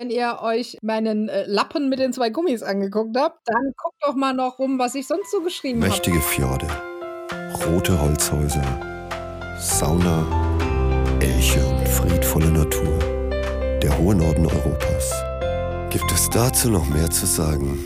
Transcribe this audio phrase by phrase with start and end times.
[0.00, 4.14] Wenn ihr euch meinen äh, Lappen mit den zwei Gummis angeguckt habt, dann guckt doch
[4.14, 5.90] mal noch rum, was ich sonst so geschrieben habe.
[5.90, 6.68] Mächtige Fjorde,
[7.66, 8.62] rote Holzhäuser,
[9.58, 10.24] Sauna,
[11.18, 12.96] Elche und friedvolle Natur.
[13.82, 15.12] Der hohe Norden Europas.
[15.90, 17.84] Gibt es dazu noch mehr zu sagen?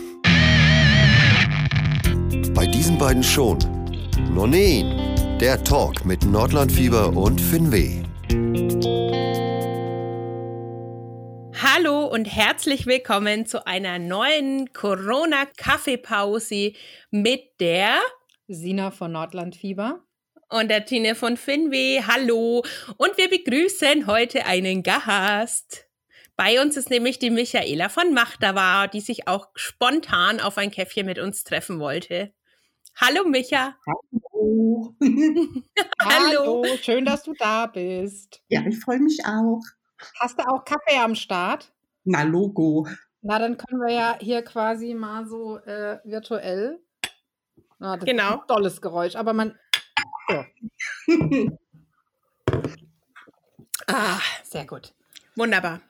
[2.55, 3.57] Bei diesen beiden schon.
[4.35, 8.02] Nonin, der Talk mit Nordlandfieber und Finweh.
[12.13, 16.75] Und herzlich willkommen zu einer neuen Corona-Kaffeepause
[17.11, 18.01] mit der
[18.49, 20.05] Sina von Nordlandfieber
[20.51, 22.03] und der Tine von Finweh.
[22.07, 22.67] Hallo
[22.99, 25.89] und wir begrüßen heute einen Gast.
[26.37, 31.07] Bei uns ist nämlich die Michaela von Machtava, die sich auch spontan auf ein Käffchen
[31.07, 32.35] mit uns treffen wollte.
[32.95, 33.75] Hallo Micha.
[33.87, 34.95] Hallo.
[35.99, 35.99] Hallo.
[35.99, 38.43] Hallo, schön, dass du da bist.
[38.49, 39.63] Ja, ich freue mich auch.
[40.21, 41.72] Hast du auch Kaffee am Start?
[42.05, 42.87] Na, Logo.
[43.21, 46.81] Na, dann können wir ja hier quasi mal so äh, virtuell.
[47.79, 48.35] Ah, das genau.
[48.35, 49.59] Ist ein tolles Geräusch, aber man.
[50.29, 50.45] So.
[53.87, 54.93] ah, sehr gut.
[55.37, 55.81] Wunderbar.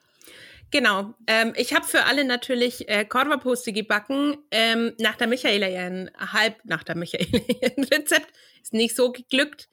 [0.70, 1.14] Genau.
[1.27, 4.39] Ähm, ich habe für alle natürlich äh, Korvaposte gebacken.
[4.50, 7.27] Ähm, nach der Michaela ihren halb, nach der Michaela
[7.61, 8.33] ihren Rezept.
[8.62, 9.69] Ist nicht so geglückt.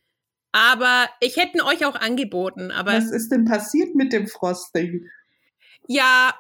[0.52, 2.71] Aber ich hätte euch auch angeboten.
[2.71, 5.08] Aber Was ist denn passiert mit dem Frosting?
[5.92, 6.36] Ja,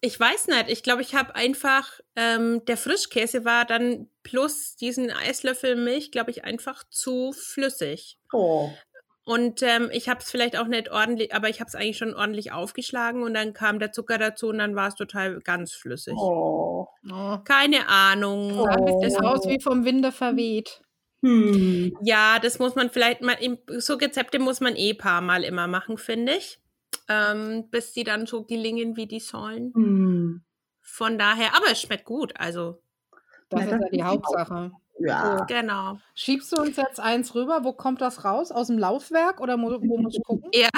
[0.00, 0.70] ich weiß nicht.
[0.70, 6.30] Ich glaube, ich habe einfach, ähm, der Frischkäse war dann plus diesen Eislöffel Milch, glaube
[6.30, 8.18] ich, einfach zu flüssig.
[8.32, 8.70] Oh.
[9.26, 12.14] Und ähm, ich habe es vielleicht auch nicht ordentlich, aber ich habe es eigentlich schon
[12.14, 16.14] ordentlich aufgeschlagen und dann kam der Zucker dazu und dann war es total ganz flüssig.
[16.16, 16.86] Oh.
[17.10, 17.38] Oh.
[17.44, 18.58] Keine Ahnung.
[18.58, 19.00] Oh.
[19.02, 20.80] Das Haus wie vom Winde verweht.
[21.20, 21.98] Hm.
[22.00, 23.36] Ja, das muss man vielleicht mal,
[23.76, 26.60] so Rezepte muss man eh paar Mal immer machen, finde ich.
[27.08, 29.72] Ähm, bis die dann so gelingen, wie die sollen.
[29.74, 30.42] Hm.
[30.80, 32.82] Von daher, aber es schmeckt gut, also.
[33.48, 34.72] Das ist ja die Hauptsache.
[34.98, 35.44] Ja.
[35.44, 35.98] Genau.
[36.14, 37.60] Schiebst du uns jetzt eins rüber?
[37.64, 38.50] Wo kommt das raus?
[38.50, 40.50] Aus dem Laufwerk oder wo, wo muss ich gucken?
[40.52, 40.68] Ja.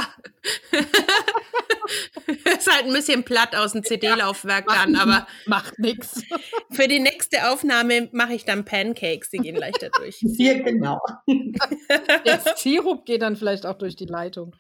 [2.27, 6.23] ist halt ein bisschen platt aus dem CD-Laufwerk dann, aber Macht nichts.
[6.71, 10.21] für die nächste Aufnahme mache ich dann Pancakes, die gehen leichter durch.
[10.39, 11.01] Ja, genau.
[11.27, 14.55] Der Sirup geht dann vielleicht auch durch die Leitung.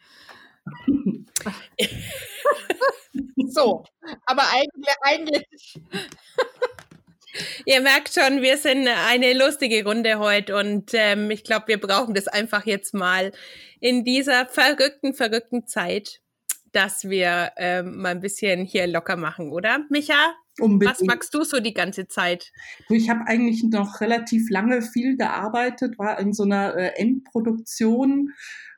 [3.49, 3.85] so,
[4.27, 5.81] aber eigentlich, eigentlich
[7.67, 12.15] Ihr merkt schon, wir sind eine lustige Runde heute und ähm, ich glaube, wir brauchen
[12.15, 13.33] das einfach jetzt mal
[13.81, 16.21] in dieser verrückten, verrückten Zeit,
[16.73, 19.85] dass wir ähm, mal ein bisschen hier locker machen, oder?
[19.91, 21.01] Micha, Unbedingt.
[21.01, 22.51] was magst du so die ganze Zeit?
[22.89, 28.33] Ich habe eigentlich noch relativ lange viel gearbeitet, war in so einer äh, Endproduktion,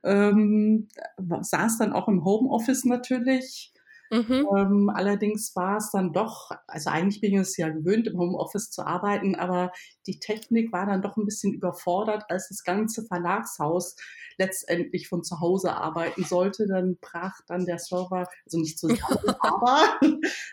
[0.05, 0.89] ähm,
[1.19, 3.73] saß dann auch im Homeoffice natürlich.
[4.13, 4.49] Mhm.
[4.57, 8.71] Ähm, allerdings war es dann doch, also eigentlich bin ich es ja gewöhnt, im Homeoffice
[8.71, 9.71] zu arbeiten, aber
[10.09, 13.95] die Technik war dann doch ein bisschen überfordert, als das ganze Verlagshaus
[14.37, 16.67] letztendlich von zu Hause arbeiten sollte.
[16.67, 18.99] Dann brach dann der Server, also nicht zusammen,
[19.41, 20.01] aber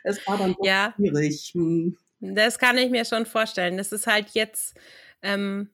[0.03, 0.93] es war dann doch Ja.
[0.95, 1.51] schwierig.
[1.55, 1.97] Hm.
[2.19, 3.77] Das kann ich mir schon vorstellen.
[3.77, 4.75] Das ist halt jetzt
[5.23, 5.69] ähm,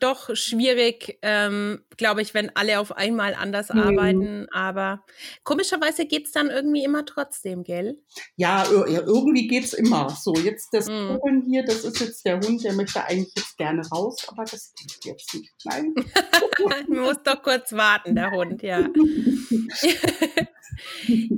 [0.00, 3.80] doch schwierig, ähm, glaube ich, wenn alle auf einmal anders Mhm.
[3.80, 4.46] arbeiten.
[4.52, 5.04] Aber
[5.42, 7.98] komischerweise geht's dann irgendwie immer trotzdem, gell?
[8.36, 10.10] Ja, ir- ja, irgendwie geht's immer.
[10.10, 11.18] So, jetzt das Mm.
[11.18, 14.72] Polen hier, das ist jetzt der Hund, der möchte eigentlich jetzt gerne raus, aber das
[14.74, 15.52] geht jetzt nicht.
[15.64, 15.94] Nein.
[16.88, 18.88] Man muss doch kurz warten, der Hund, ja.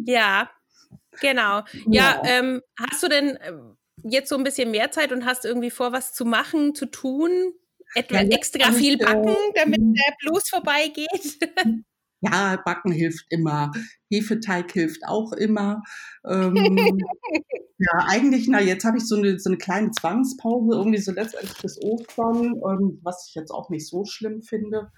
[0.04, 0.50] ja,
[1.20, 1.62] genau.
[1.86, 2.22] Ja, Ja.
[2.24, 5.92] ähm, hast du denn ähm, jetzt so ein bisschen mehr Zeit und hast irgendwie vor,
[5.92, 7.52] was zu machen, zu tun?
[7.94, 9.94] Etwa Ja, extra viel äh, backen, damit mhm.
[9.94, 11.38] der Blues vorbeigeht?
[12.22, 13.72] Ja, Backen hilft immer.
[14.10, 15.82] Hefeteig hilft auch immer.
[16.26, 16.98] Ähm,
[17.78, 21.60] ja, eigentlich, na, jetzt habe ich so eine, so eine kleine Zwangspause, irgendwie so letztendlich
[21.60, 24.90] bis Ostern, ähm, was ich jetzt auch nicht so schlimm finde.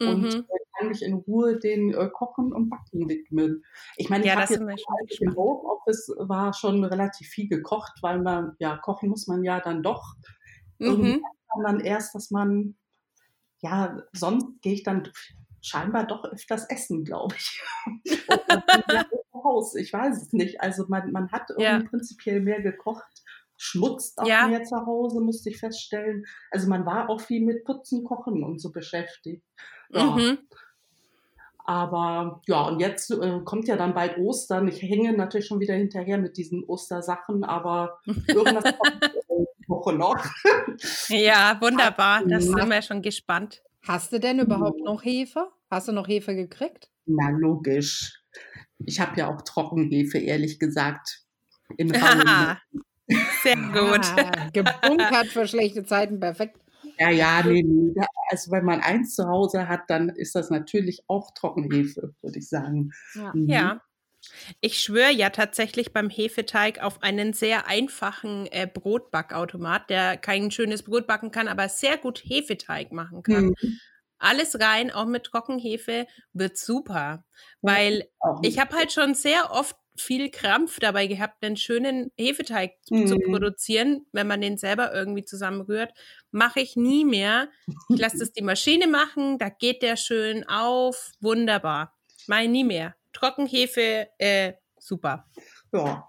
[0.00, 0.40] Und Mhm.
[0.40, 3.64] äh, kann mich in Ruhe den äh, Kochen und Backen widmen.
[3.96, 5.34] Ich meine, ich Ja, habe jetzt im.
[5.34, 10.14] Homeoffice war schon relativ viel gekocht, weil man, ja, kochen muss man ja dann doch.
[10.78, 11.22] Mhm.
[11.64, 12.76] Dann erst, dass man,
[13.60, 15.10] ja, sonst gehe ich dann
[15.60, 17.62] scheinbar doch öfters essen, glaube ich.
[19.34, 20.60] Haus, ich weiß es nicht.
[20.60, 21.82] Also man, man hat irgendwie Ja.
[21.88, 23.04] prinzipiell mehr gekocht,
[23.56, 24.48] schmutzt auch Ja.
[24.48, 26.24] mehr zu Hause, musste ich feststellen.
[26.50, 29.44] Also man war auch viel mit Putzen, Kochen und so beschäftigt.
[29.90, 30.04] Ja.
[30.16, 30.38] Mhm.
[31.64, 34.68] Aber ja, und jetzt äh, kommt ja dann bald Ostern.
[34.68, 37.98] Ich hänge natürlich schon wieder hinterher mit diesen Ostersachen, aber
[38.28, 39.02] irgendwas kommt
[39.68, 40.24] Woche noch.
[41.08, 42.22] Ja, wunderbar.
[42.26, 42.56] Das Ja.
[42.58, 43.62] sind wir schon gespannt.
[43.86, 45.48] Hast du denn überhaupt noch Hefe?
[45.70, 46.90] Hast du noch Hefe gekriegt?
[47.06, 48.20] Na, logisch.
[48.78, 51.22] Ich habe ja auch Trockenhefe, ehrlich gesagt.
[51.76, 51.88] In.
[51.88, 54.00] Sehr gut.
[54.18, 56.58] Ah, gebunkert für schlechte Zeiten, perfekt.
[56.98, 57.94] Ja, ja, nee, nee.
[58.30, 62.48] Also wenn man eins zu Hause hat, dann ist das natürlich auch Trockenhefe, würde ich
[62.48, 62.90] sagen.
[63.14, 63.32] Ja.
[63.34, 63.48] Mhm.
[63.48, 63.80] Ja.
[64.60, 70.82] Ich schwöre ja tatsächlich beim Hefeteig auf einen sehr einfachen äh, Brotbackautomat, der kein schönes
[70.82, 73.46] Brot backen kann, aber sehr gut Hefeteig machen kann.
[73.46, 73.80] Mhm.
[74.18, 77.24] Alles rein, auch mit Trockenhefe, wird super.
[77.60, 78.08] Weil
[78.42, 83.22] ich habe halt schon sehr oft viel Krampf dabei gehabt, einen schönen Hefeteig zu Mhm.
[83.30, 85.92] produzieren, wenn man den selber irgendwie zusammenrührt.
[86.30, 87.48] Mache ich nie mehr.
[87.88, 91.12] Ich lasse das die Maschine machen, da geht der schön auf.
[91.20, 91.94] Wunderbar.
[92.18, 92.94] Ich nie mehr.
[93.16, 95.26] Trockenhefe, äh, super.
[95.72, 96.08] Ja.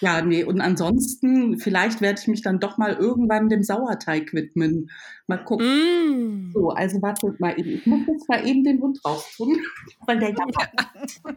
[0.00, 4.90] Ja, nee, und ansonsten, vielleicht werde ich mich dann doch mal irgendwann dem Sauerteig widmen.
[5.26, 5.66] Mal gucken.
[5.66, 6.52] Mm.
[6.52, 7.70] So, also warte mal eben.
[7.70, 9.58] Ich muss jetzt mal eben den Hund raus tun,
[10.06, 10.36] weil der ja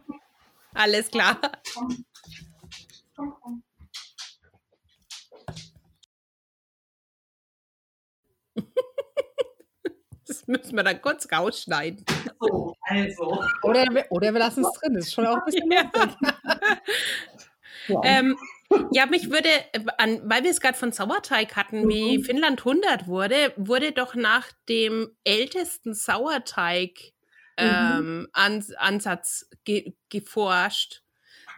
[0.74, 1.40] Alles klar.
[3.16, 3.28] Das
[10.50, 12.04] müssen wir dann kurz rausschneiden.
[12.40, 12.76] so.
[12.82, 13.44] Also.
[13.64, 15.84] Oder, wir- oder wir lassen es drin, das ist schon auch ein bisschen Ja.
[15.94, 16.18] lustig.
[17.88, 18.02] Ja.
[18.04, 18.38] Ähm,
[18.92, 19.50] ja, mich würde,
[19.98, 22.24] an, weil wir es gerade von Sauerteig hatten, wie Mhm.
[22.24, 27.00] Finnland 100 wurde, wurde doch nach dem ältesten Sauerteig
[27.58, 31.02] ähm, Ans Ansatz ge geforscht.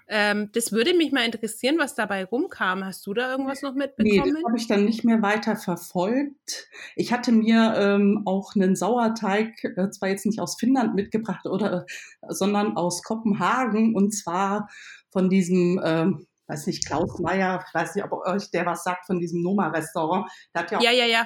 [0.07, 2.83] Ähm, das würde mich mal interessieren, was dabei rumkam.
[2.85, 4.33] Hast du da irgendwas noch Nee, mitbekommen?
[4.35, 6.67] das habe ich dann nicht mehr weiter verfolgt.
[6.95, 11.85] Ich hatte mir ähm, auch einen Sauerteig, äh, zwar jetzt nicht aus Finnland mitgebracht, oder,
[12.27, 14.69] sondern aus Kopenhagen, und zwar
[15.11, 19.05] von diesem, ähm, weiß nicht, Klaus Meyer, ich weiß nicht, ob euch der was sagt,
[19.05, 20.29] von diesem Noma-Restaurant.
[20.53, 21.23] Der hat ja, ja, ja, ja,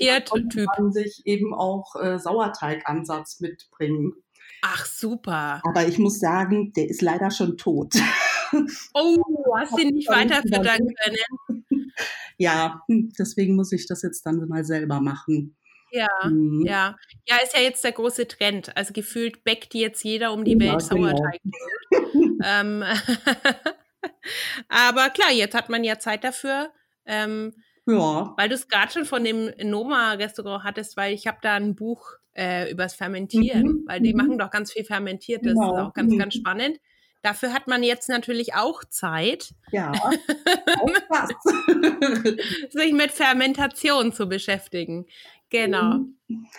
[0.00, 0.68] der konnte Typ.
[0.92, 4.14] sich eben auch äh, Sauerteigansatz mitbringen.
[4.62, 5.60] Ach, super.
[5.64, 7.94] Aber ich muss sagen, der ist leider schon tot.
[8.92, 9.16] Oh,
[9.56, 10.60] hast du ihn nicht weiterfüttern
[10.90, 10.94] überlegen.
[11.46, 11.92] können?
[12.36, 15.56] ja, hm, deswegen muss ich das jetzt dann mal selber machen.
[15.90, 16.06] Ja.
[16.24, 16.62] Mhm.
[16.66, 16.94] Ja,
[17.26, 18.76] ja, ist ja jetzt der große Trend.
[18.76, 21.06] Also gefühlt backt jetzt jeder um die Ja, Welt genau.
[21.06, 21.40] Sauerteig.
[22.44, 22.84] ähm,
[24.68, 26.72] aber klar, jetzt hat man ja Zeit dafür.
[27.06, 27.54] Ähm,
[27.86, 31.74] Ja, weil du es gerade schon von dem Noma-Restaurant hattest, weil ich habe da ein
[31.74, 34.16] Buch äh, übers Fermentieren, Mhm, weil die mhm.
[34.18, 35.54] machen doch ganz viel Fermentiertes.
[35.54, 36.18] Genau, Das ist auch ganz, mhm.
[36.18, 36.78] ganz spannend.
[37.22, 39.92] Dafür hat man jetzt natürlich auch Zeit, ja.
[40.80, 41.28] auch
[42.70, 45.06] sich mit Fermentation zu beschäftigen.
[45.50, 46.00] Genau.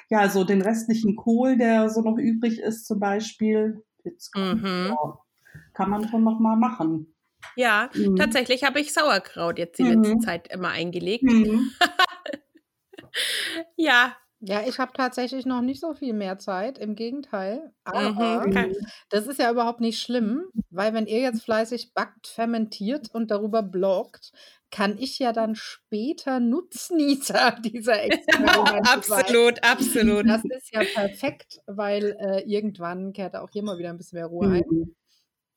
[0.09, 3.83] Ja, so den restlichen Kohl, der so noch übrig ist, zum Beispiel,
[4.35, 4.87] Mhm.
[4.89, 5.17] ja,
[5.73, 7.13] kann man schon noch mal machen.
[7.55, 8.15] Ja, Mhm.
[8.15, 10.03] tatsächlich habe ich Sauerkraut jetzt die Mhm.
[10.03, 11.23] letzte Zeit immer eingelegt.
[11.23, 11.71] Mhm.
[13.75, 17.71] Ja, Ja, ich habe tatsächlich noch nicht so viel mehr Zeit, im Gegenteil.
[17.85, 18.73] Aber Mhm,
[19.09, 23.63] das ist ja überhaupt nicht schlimm, weil wenn ihr jetzt fleißig backt, fermentiert und darüber
[23.63, 24.33] bloggt,
[24.69, 29.23] kann ich ja dann später Nutznießer dieser Experimente sein.
[29.23, 30.25] absolut, absolut.
[30.27, 34.27] Das ist ja perfekt, weil äh, irgendwann kehrt auch hier mal wieder ein bisschen mehr
[34.27, 34.63] Ruhe ein.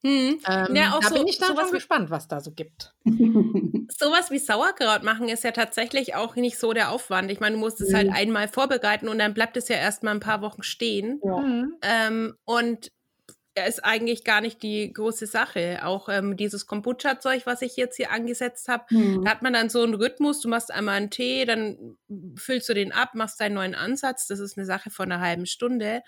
[0.05, 0.39] Hm.
[0.47, 2.95] Ähm, Ja, auch da so- bin ich dann schon gespannt, was da so gibt.
[3.99, 7.31] Sowas wie Sauerkraut machen ist ja tatsächlich auch nicht so der Aufwand.
[7.31, 8.13] Ich meine, du musst es halt Mhm.
[8.15, 11.21] einmal vorbereiten und dann bleibt es ja erstmal ein paar Wochen stehen.
[11.25, 11.37] ja.
[11.39, 11.75] Mhm.
[11.83, 12.91] Ähm, und
[13.59, 15.81] er ist eigentlich gar nicht die große Sache.
[15.83, 19.25] Auch ähm, dieses Kombucha-Zeug, was ich jetzt hier angesetzt habe, Mhm.
[19.25, 20.41] da hat man dann so einen Rhythmus.
[20.43, 21.97] Du machst einmal einen Tee, dann
[22.37, 24.27] füllst du den ab, machst deinen neuen Ansatz.
[24.27, 26.03] Das ist eine Sache von einer halben Stunde.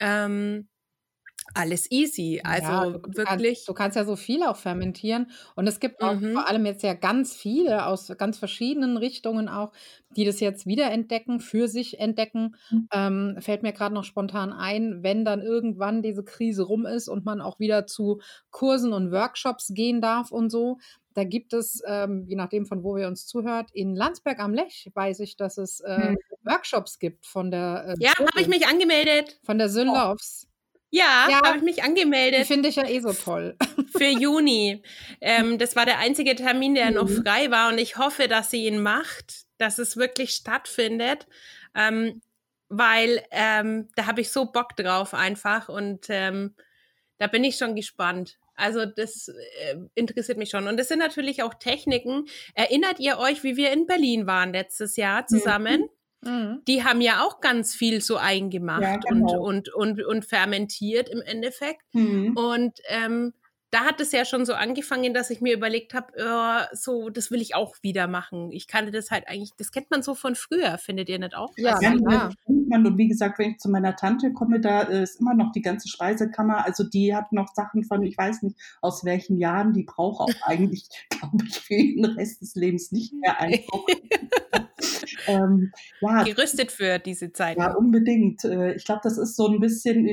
[0.00, 0.68] Ähm,
[1.54, 2.40] alles easy.
[2.44, 3.24] Also Ja, du, wirklich.
[3.24, 5.30] Kannst, du kannst ja so viel auch fermentieren.
[5.56, 6.32] Und es gibt auch Mhm.
[6.32, 9.72] vor allem jetzt ja ganz viele aus ganz verschiedenen Richtungen auch,
[10.16, 12.56] die das jetzt wiederentdecken, für sich entdecken.
[12.70, 12.88] Mhm.
[12.92, 17.24] Ähm, fällt mir gerade noch spontan ein, wenn dann irgendwann diese Krise rum ist und
[17.24, 20.78] man auch wieder zu Kursen und Workshops gehen darf und so.
[21.14, 24.90] Da gibt es, ähm, je nachdem von wo wir uns zuhört, in Landsberg am Lech
[24.94, 26.16] weiß ich, dass es äh, Mhm.
[26.44, 29.40] Workshops gibt von der äh, ja, habe ich mich angemeldet.
[29.42, 30.46] von der Syllovs.
[30.90, 31.42] Ja, Ja.
[31.44, 32.46] habe ich mich angemeldet.
[32.46, 33.56] finde ich ja eh so toll.
[33.96, 34.82] für Juni.
[35.20, 37.22] Ähm, das war der einzige Termin, der noch Mhm.
[37.24, 41.26] frei war und ich hoffe, dass sie ihn macht, dass es wirklich stattfindet,
[41.74, 42.22] ähm,
[42.70, 46.54] weil ähm, da habe ich so Bock drauf einfach und ähm,
[47.18, 48.38] da bin ich schon gespannt.
[48.54, 50.66] Also das äh, interessiert mich schon.
[50.68, 52.26] Und das sind natürlich auch Techniken.
[52.54, 55.82] Erinnert ihr euch, wie wir in Berlin waren letztes Jahr zusammen?
[55.82, 55.88] Mhm.
[56.66, 59.40] Die haben ja auch ganz viel so eingemacht Ja, genau.
[59.40, 61.82] und, und, und, und fermentiert im Endeffekt.
[61.92, 62.36] Mhm.
[62.36, 63.32] Und ähm,
[63.70, 67.30] da hat es ja schon so angefangen, dass ich mir überlegt habe, ja, so, das
[67.30, 68.50] will ich auch wieder machen.
[68.50, 71.52] Ich kannte das halt eigentlich, das kennt man so von früher, findet ihr nicht auch?
[71.56, 72.86] Ja, Also, Ja, man.
[72.86, 75.88] Und wie gesagt, wenn ich zu meiner Tante komme, da ist immer noch die ganze
[75.88, 76.64] Speisekammer.
[76.64, 80.28] Also die hat noch Sachen von, ich weiß nicht aus welchen Jahren, die braucht auch
[80.42, 83.84] eigentlich, glaube ich, für den Rest des Lebens nicht mehr einfach.
[85.28, 87.58] Ähm, ja, Gerüstet für diese Zeit.
[87.58, 88.44] Ja, unbedingt.
[88.44, 90.08] Äh, ich glaube, das ist so ein bisschen,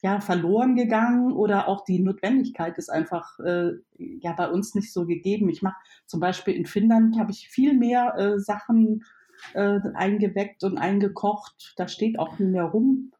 [0.00, 5.06] ja, verloren gegangen oder auch die Notwendigkeit ist einfach äh, ja bei uns nicht so
[5.06, 5.48] gegeben.
[5.48, 5.76] Ich mache
[6.06, 9.04] zum Beispiel in Finnland habe ich viel mehr äh, Sachen
[9.54, 11.74] äh, eingeweckt und eingekocht.
[11.76, 13.12] Da steht auch nicht mehr rum.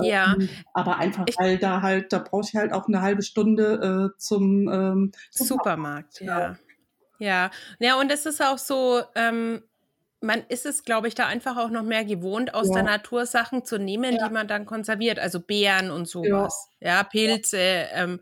[0.00, 0.34] Ja.
[0.34, 4.12] Ähm, aber einfach, ich, weil da halt, da brauche ich halt auch eine halbe Stunde
[4.14, 6.20] äh, zum, ähm, zum Supermarkt.
[6.20, 6.56] Ja.
[7.18, 7.50] ja.
[7.78, 9.62] Ja, und es ist auch so, ähm,
[10.22, 12.74] man ist es, glaube ich, da einfach auch noch mehr gewohnt, aus ja.
[12.74, 14.28] der Natur Sachen zu nehmen, ja.
[14.28, 15.18] die man dann konserviert.
[15.18, 16.68] Also Beeren und sowas.
[16.80, 17.58] Ja, ja Pilze.
[17.58, 18.20] Ähm,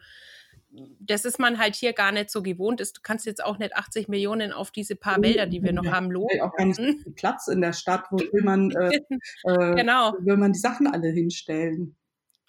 [1.01, 2.81] das ist man halt hier gar nicht so gewohnt.
[2.81, 5.87] Ist, du kannst jetzt auch nicht 80 Millionen auf diese paar Wälder, die wir noch
[5.87, 6.41] haben, loben.
[6.41, 6.81] Auch gar nicht
[7.17, 9.01] Platz in der Stadt, wo will man, äh,
[9.45, 10.15] äh, genau.
[10.21, 11.97] will man die Sachen alle hinstellen.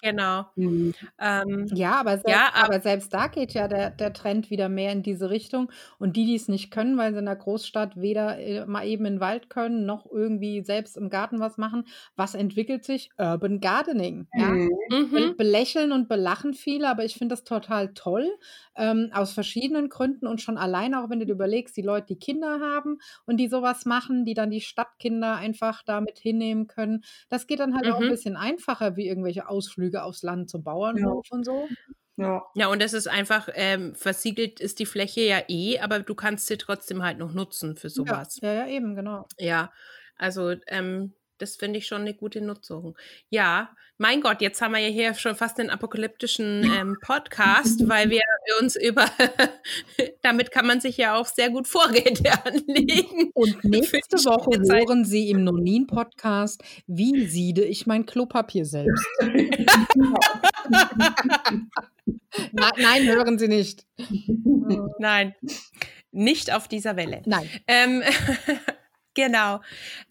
[0.01, 0.45] Genau.
[0.55, 0.93] Mhm.
[1.19, 4.67] Ähm, ja, aber selbst, ja, aber, aber selbst da geht ja der, der Trend wieder
[4.67, 5.71] mehr in diese Richtung.
[5.99, 9.05] Und die, die es nicht können, weil sie in der Großstadt weder äh, mal eben
[9.05, 13.09] in den Wald können, noch irgendwie selbst im Garten was machen, was entwickelt sich?
[13.17, 14.27] Urban Gardening.
[14.33, 14.47] Ja?
[14.49, 15.35] Mhm.
[15.37, 18.27] Belächeln und belachen viele, aber ich finde das total toll,
[18.75, 22.19] ähm, aus verschiedenen Gründen und schon alleine, auch wenn du dir überlegst, die Leute, die
[22.19, 27.47] Kinder haben und die sowas machen, die dann die Stadtkinder einfach damit hinnehmen können, das
[27.47, 27.91] geht dann halt mhm.
[27.91, 28.11] auch ein mhm.
[28.11, 31.37] bisschen einfacher wie irgendwelche Ausflüge aufs Land zum Bauernhof ja.
[31.37, 31.67] und so.
[32.17, 32.43] Ja.
[32.55, 36.47] ja, und das ist einfach, ähm, versiegelt ist die Fläche ja eh, aber du kannst
[36.47, 38.39] sie trotzdem halt noch nutzen für sowas.
[38.41, 39.25] Ja, ja, ja eben, genau.
[39.39, 39.71] Ja,
[40.17, 42.95] also ähm, das finde ich schon eine gute Nutzung.
[43.29, 43.71] Ja,
[44.01, 48.21] mein Gott, jetzt haben wir ja hier schon fast einen apokalyptischen ähm, Podcast, weil wir
[48.59, 49.05] uns über,
[50.23, 53.29] damit kann man sich ja auch sehr gut Vorräte anlegen.
[53.35, 59.05] Und nächste Woche hören Sie im Nonin-Podcast, wie siede ich mein Klopapier selbst.
[62.51, 63.85] nein, nein, hören Sie nicht.
[64.97, 65.35] Nein,
[66.11, 67.21] nicht auf dieser Welle.
[67.25, 67.47] Nein.
[67.67, 68.03] Ähm,
[69.13, 69.61] Genau.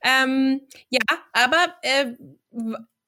[0.02, 1.00] Ähm, ja,
[1.33, 2.12] aber äh,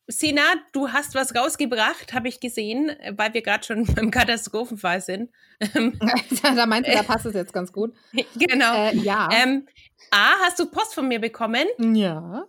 [0.09, 5.31] Sina, du hast was rausgebracht, habe ich gesehen, weil wir gerade schon beim Katastrophenfall sind.
[5.61, 7.95] da meinst du, da passt es jetzt ganz gut.
[8.35, 8.75] Genau.
[8.75, 9.29] Äh, ja.
[9.33, 9.67] Ähm,
[10.11, 11.67] A, hast du Post von mir bekommen?
[11.79, 12.45] Ja.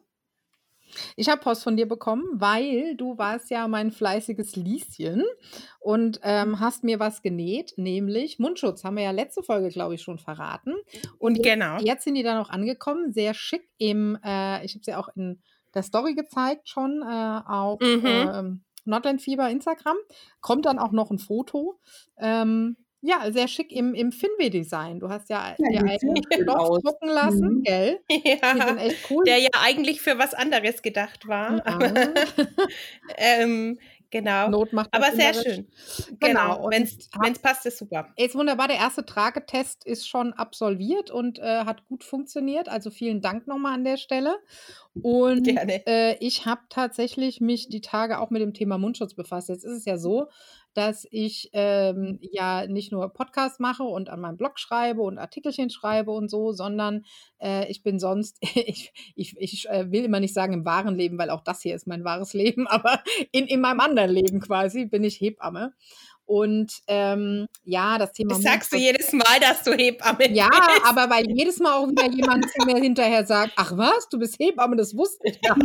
[1.16, 5.24] Ich habe Post von dir bekommen, weil du warst ja mein fleißiges Lieschen
[5.80, 8.84] und ähm, hast mir was genäht, nämlich Mundschutz.
[8.84, 10.74] Haben wir ja letzte Folge, glaube ich, schon verraten.
[11.20, 11.76] Und genau.
[11.76, 15.10] jetzt, jetzt sind die dann auch angekommen, sehr schick im, äh, ich habe sie auch
[15.16, 15.42] in
[15.74, 18.06] der Story gezeigt schon, äh, auf mhm.
[18.06, 18.44] äh,
[18.86, 19.98] Nordlandfieber Instagram.
[20.42, 21.80] Kommt dann auch noch ein Foto.
[22.18, 25.01] Ähm, ja, sehr schick im, im Finweh-Design.
[25.01, 27.63] Du hast ja, ja dir einen Stoff drucken lassen, mhm.
[27.63, 28.00] gell?
[28.10, 29.24] Ja, Die sind echt cool.
[29.25, 31.62] Der ja eigentlich für was anderes gedacht war.
[31.65, 31.79] Ja.
[33.17, 33.77] ähm,
[34.13, 34.48] Genau.
[34.48, 35.67] Not macht Aber sehr schön.
[36.19, 36.57] Genau.
[36.57, 36.69] genau.
[36.69, 38.10] Wenn es passt, ist super.
[38.15, 38.67] Ist wunderbar.
[38.67, 42.69] Der erste Tragetest ist schon absolviert und äh, hat gut funktioniert.
[42.69, 44.38] Also vielen Dank nochmal an der Stelle.
[45.01, 49.50] Und äh, ich habe tatsächlich mich die Tage auch mit dem Thema Mundschutz befasst.
[49.50, 50.27] Jetzt ist es ja so,
[50.74, 55.70] dass ich ähm, ja nicht nur Podcast mache und an meinem Blog schreibe und Artikelchen
[55.70, 57.06] schreibe und so, sondern
[57.39, 61.18] äh, ich bin sonst, ich, ich, ich äh, will immer nicht sagen im wahren Leben,
[61.18, 63.01] weil auch das hier ist mein wahres Leben, aber
[63.32, 65.74] in, in meinem anderen Leben quasi bin ich Hebamme.
[66.25, 68.36] Und ähm, ja, das Thema.
[68.36, 70.82] Das sagst du jedes Mal, dass du Hebamme Ja, bist.
[70.86, 74.39] aber weil jedes Mal auch wieder jemand zu mir hinterher sagt, ach was, du bist
[74.39, 75.58] Hebamme, das wusste ich gar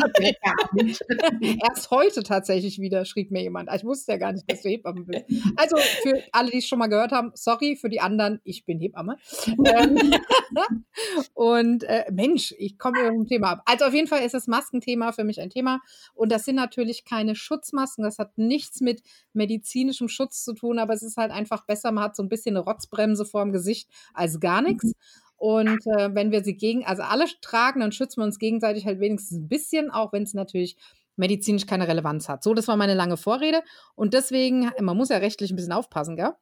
[0.72, 1.00] nicht.
[1.62, 5.02] Erst heute tatsächlich wieder schrieb mir jemand, ich wusste ja gar nicht, dass du Hebamme
[5.04, 5.24] bist.
[5.56, 8.80] Also für alle, die es schon mal gehört haben, sorry, für die anderen, ich bin
[8.80, 9.16] Hebamme.
[9.46, 9.98] Ähm,
[11.34, 13.62] und äh, Mensch, ich komme über ein Thema ab.
[13.64, 15.80] Also auf jeden Fall ist das Maskenthema für mich ein Thema.
[16.14, 20.94] Und das sind natürlich keine Schutzmasken, das hat nichts mit medizinischem Schutz zu tun, aber
[20.94, 24.40] es ist halt einfach besser, man hat so ein bisschen eine Rotzbremse vorm Gesicht als
[24.40, 24.84] gar nichts.
[24.84, 24.92] Mhm.
[25.36, 28.98] Und äh, wenn wir sie gegen, also alle tragen, dann schützen wir uns gegenseitig halt
[28.98, 30.76] wenigstens ein bisschen, auch wenn es natürlich
[31.14, 32.42] medizinisch keine Relevanz hat.
[32.42, 33.62] So, das war meine lange Vorrede.
[33.94, 36.32] Und deswegen, man muss ja rechtlich ein bisschen aufpassen, gell?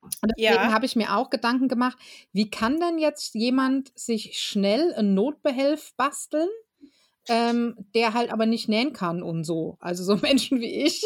[0.00, 0.72] Und deswegen ja.
[0.72, 1.98] habe ich mir auch Gedanken gemacht,
[2.32, 6.48] wie kann denn jetzt jemand sich schnell ein Notbehelf basteln,
[7.28, 9.76] ähm, der halt aber nicht nähen kann und so.
[9.80, 11.04] Also so Menschen wie ich.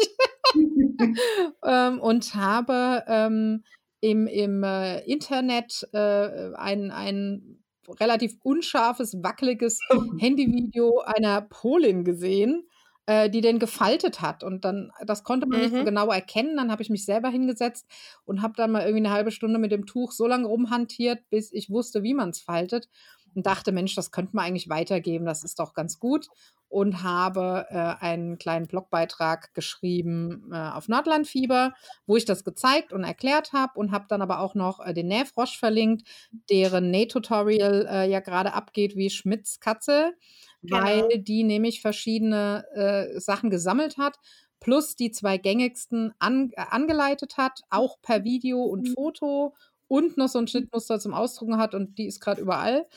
[1.65, 3.63] ähm, und habe ähm,
[4.01, 9.79] im, im äh, Internet äh, ein, ein relativ unscharfes, wackeliges
[10.19, 12.67] Handyvideo einer Polin gesehen,
[13.05, 14.43] äh, die den gefaltet hat.
[14.43, 15.63] Und dann, das konnte man mhm.
[15.63, 15.85] nicht so mhm.
[15.85, 16.57] genau erkennen.
[16.57, 17.87] Dann habe ich mich selber hingesetzt
[18.25, 21.51] und habe dann mal irgendwie eine halbe Stunde mit dem Tuch so lange rumhantiert, bis
[21.51, 22.89] ich wusste, wie man es faltet.
[23.35, 26.27] Und dachte, Mensch, das könnte man eigentlich weitergeben, das ist doch ganz gut.
[26.69, 31.73] Und habe äh, einen kleinen Blogbeitrag geschrieben äh, auf Nordlandfieber,
[32.07, 35.07] wo ich das gezeigt und erklärt habe und habe dann aber auch noch äh, den
[35.07, 36.07] Nähfrosch verlinkt,
[36.49, 40.13] deren Nähtutorial äh, ja gerade abgeht wie Schmidts Katze,
[40.63, 40.83] genau.
[40.83, 44.17] weil die nämlich verschiedene äh, Sachen gesammelt hat
[44.63, 48.93] plus die zwei gängigsten an, äh, angeleitet hat, auch per Video und mhm.
[48.93, 49.53] Foto
[49.93, 52.87] und noch so ein Schnittmuster zum Ausdrucken hat und die ist gerade überall.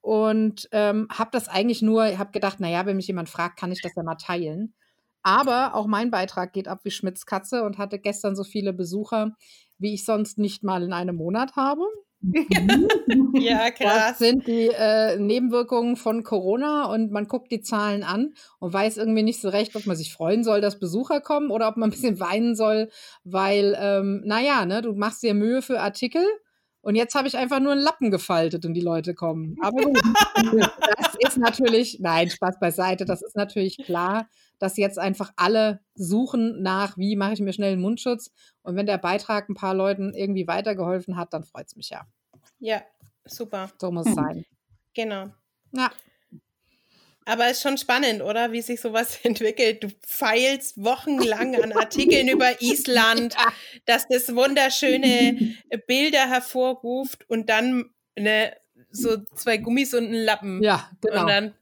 [0.00, 3.82] Und ähm, habe das eigentlich nur, habe gedacht, naja, wenn mich jemand fragt, kann ich
[3.82, 4.72] das ja mal teilen.
[5.24, 9.32] Aber auch mein Beitrag geht ab wie Schmidts Katze und hatte gestern so viele Besucher,
[9.78, 11.82] wie ich sonst nicht mal in einem Monat habe.
[12.22, 14.08] Ja, krass.
[14.08, 18.96] Das sind die äh, Nebenwirkungen von Corona und man guckt die Zahlen an und weiß
[18.96, 21.88] irgendwie nicht so recht, ob man sich freuen soll, dass Besucher kommen oder ob man
[21.88, 22.88] ein bisschen weinen soll,
[23.24, 26.24] weil, ähm, naja, ne, du machst dir Mühe für Artikel
[26.80, 29.56] und jetzt habe ich einfach nur einen Lappen gefaltet und die Leute kommen.
[29.60, 30.00] Aber gut,
[30.98, 36.62] das ist natürlich, nein, Spaß beiseite, das ist natürlich klar, dass jetzt einfach alle suchen
[36.62, 38.32] nach, wie mache ich mir schnell einen Mundschutz.
[38.62, 42.06] Und wenn der Beitrag ein paar Leuten irgendwie weitergeholfen hat, dann freut es mich ja.
[42.58, 42.82] Ja,
[43.24, 43.70] super.
[43.80, 44.44] So muss es sein.
[44.94, 45.28] Genau.
[45.72, 45.90] Ja.
[47.28, 48.52] Aber es ist schon spannend, oder?
[48.52, 49.82] Wie sich sowas entwickelt.
[49.82, 53.36] Du feilst wochenlang an Artikeln über Island,
[53.84, 58.56] dass das wunderschöne Bilder hervorruft und dann ne,
[58.90, 60.62] so zwei Gummis und einen Lappen.
[60.62, 61.22] Ja, genau.
[61.22, 61.54] Und dann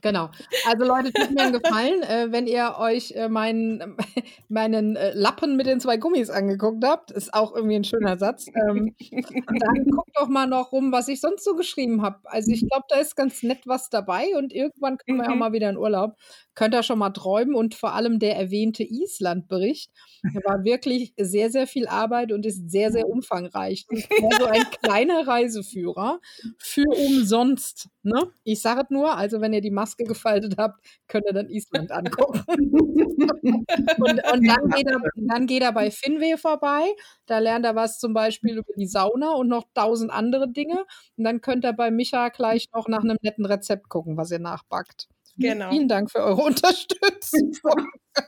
[0.00, 0.30] Genau.
[0.66, 3.96] Also Leute, tut mir einen Gefallen, äh, wenn ihr euch äh, meinen,
[4.48, 7.10] meinen äh, Lappen mit den zwei Gummis angeguckt habt.
[7.10, 8.46] Ist auch irgendwie ein schöner Satz.
[8.48, 12.20] Ähm, dann guckt doch mal noch rum, was ich sonst so geschrieben habe.
[12.24, 15.32] Also ich glaube, da ist ganz nett was dabei und irgendwann können wir mhm.
[15.34, 16.16] auch mal wieder in Urlaub.
[16.54, 19.90] Könnt ihr schon mal träumen und vor allem der erwähnte Island-Bericht.
[20.34, 23.86] Der war wirklich sehr, sehr viel Arbeit und ist sehr, sehr umfangreich.
[23.88, 26.20] Das war so ein kleiner Reiseführer
[26.58, 27.88] für umsonst.
[28.04, 28.32] Ne?
[28.42, 31.92] Ich sage es nur, also wenn ihr die Maske gefaltet habt, könnt ihr dann Island
[31.92, 32.42] angucken.
[32.48, 36.82] und, und dann, geht er, dann geht er bei Finweh vorbei.
[37.26, 40.84] Da lernt er was zum Beispiel über die Sauna und noch tausend andere Dinge.
[41.16, 44.40] Und dann könnt ihr bei Micha gleich noch nach einem netten Rezept gucken, was ihr
[44.40, 45.08] nachbackt.
[45.36, 45.70] Genau.
[45.70, 47.86] Vielen Dank für eure Unterstützung.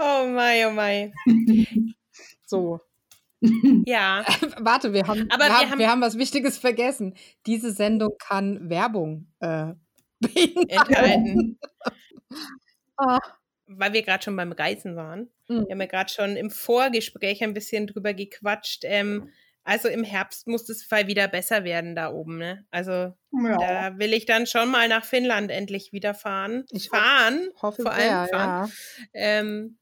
[0.00, 1.12] oh mein, oh mein.
[2.44, 2.80] So.
[3.86, 4.24] Ja.
[4.58, 7.14] Warte, wir haben, Aber wir, wir haben, haben, wir haben was Wichtiges vergessen.
[7.46, 9.72] Diese Sendung kann Werbung äh,
[10.68, 11.58] enthalten.
[12.96, 13.20] ah.
[13.68, 15.28] Weil wir gerade schon beim Reisen waren.
[15.48, 15.66] Mhm.
[15.66, 18.84] Wir haben ja gerade schon im Vorgespräch ein bisschen drüber gequatscht.
[18.84, 19.30] Ähm,
[19.64, 22.38] also im Herbst muss das Fall wieder besser werden da oben.
[22.38, 22.64] Ne?
[22.70, 23.16] Also ja.
[23.58, 26.64] da will ich dann schon mal nach Finnland endlich wieder fahren.
[26.70, 28.72] Ich fahren, hoffe vor sehr, allem fahren.
[29.12, 29.20] Ja.
[29.20, 29.78] Ähm,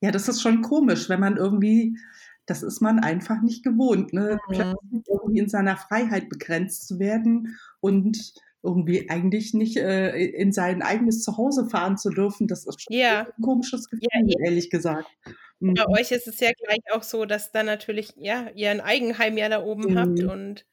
[0.00, 1.98] ja, das ist schon komisch, wenn man irgendwie,
[2.46, 4.38] das ist man einfach nicht gewohnt, ne?
[4.48, 4.74] Mhm.
[5.06, 11.22] Irgendwie in seiner Freiheit begrenzt zu werden und irgendwie eigentlich nicht äh, in sein eigenes
[11.22, 12.48] Zuhause fahren zu dürfen.
[12.48, 13.26] Das ist schon ja.
[13.36, 15.06] ein komisches Gefühl, Ja, ehrlich gesagt.
[15.24, 15.76] Bei Mhm.
[15.88, 19.48] euch ist es ja gleich auch so, dass dann natürlich, ja, ihr ein Eigenheim ja
[19.48, 20.28] da oben habt Mhm.
[20.28, 20.66] und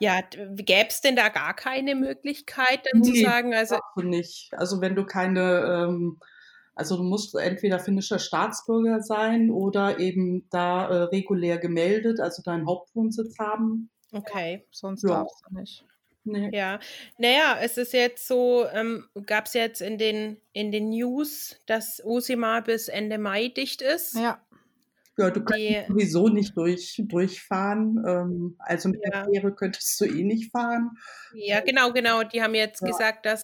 [0.00, 4.50] ja, gäbe es denn da gar keine Möglichkeit, dann zu Nee, sagen, also nicht.
[4.56, 6.18] Also wenn du keine, ähm,
[6.74, 12.66] also du musst entweder finnischer Staatsbürger sein oder eben da äh, regulär gemeldet, also deinen
[12.66, 13.90] Hauptwohnsitz haben.
[14.12, 15.08] okay, Sonst Ja.
[15.10, 15.84] darfst du nicht.
[16.24, 16.50] Nee.
[16.52, 16.78] ja.
[17.16, 22.00] Naja, es ist jetzt so, ähm, gab es jetzt in den, in den News, dass
[22.04, 24.14] Usima bis Ende Mai dicht ist.
[24.16, 24.40] Ja.
[25.16, 28.02] Ja, du Die- könntest sowieso nicht durch, durchfahren.
[28.06, 29.10] Ähm, also mit Ja.
[29.10, 30.90] der Fähre könntest du eh nicht fahren.
[31.34, 32.22] Ja, genau, genau.
[32.22, 32.88] Die haben jetzt Ja.
[32.88, 33.42] gesagt, dass,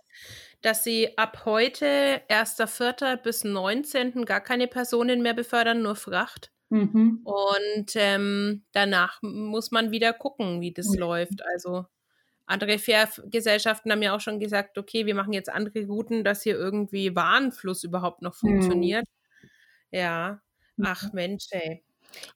[0.63, 3.17] dass sie ab heute, 1.4.
[3.23, 4.25] bis 19.
[4.25, 6.53] gar keine Personen mehr befördern, nur Fracht.
[6.71, 7.23] Mhm.
[7.25, 11.01] Und ähm, danach muss man wieder gucken, wie das Ja.
[11.01, 11.43] läuft.
[11.47, 11.87] Also
[12.47, 16.57] andere Fährgesellschaften haben ja auch schon gesagt, okay, wir machen jetzt andere Routen, dass hier
[16.57, 18.43] irgendwie Warenfluss überhaupt noch Mhm.
[18.43, 19.07] funktioniert.
[19.93, 20.43] Ja,
[20.83, 21.85] ach Mensch, ey.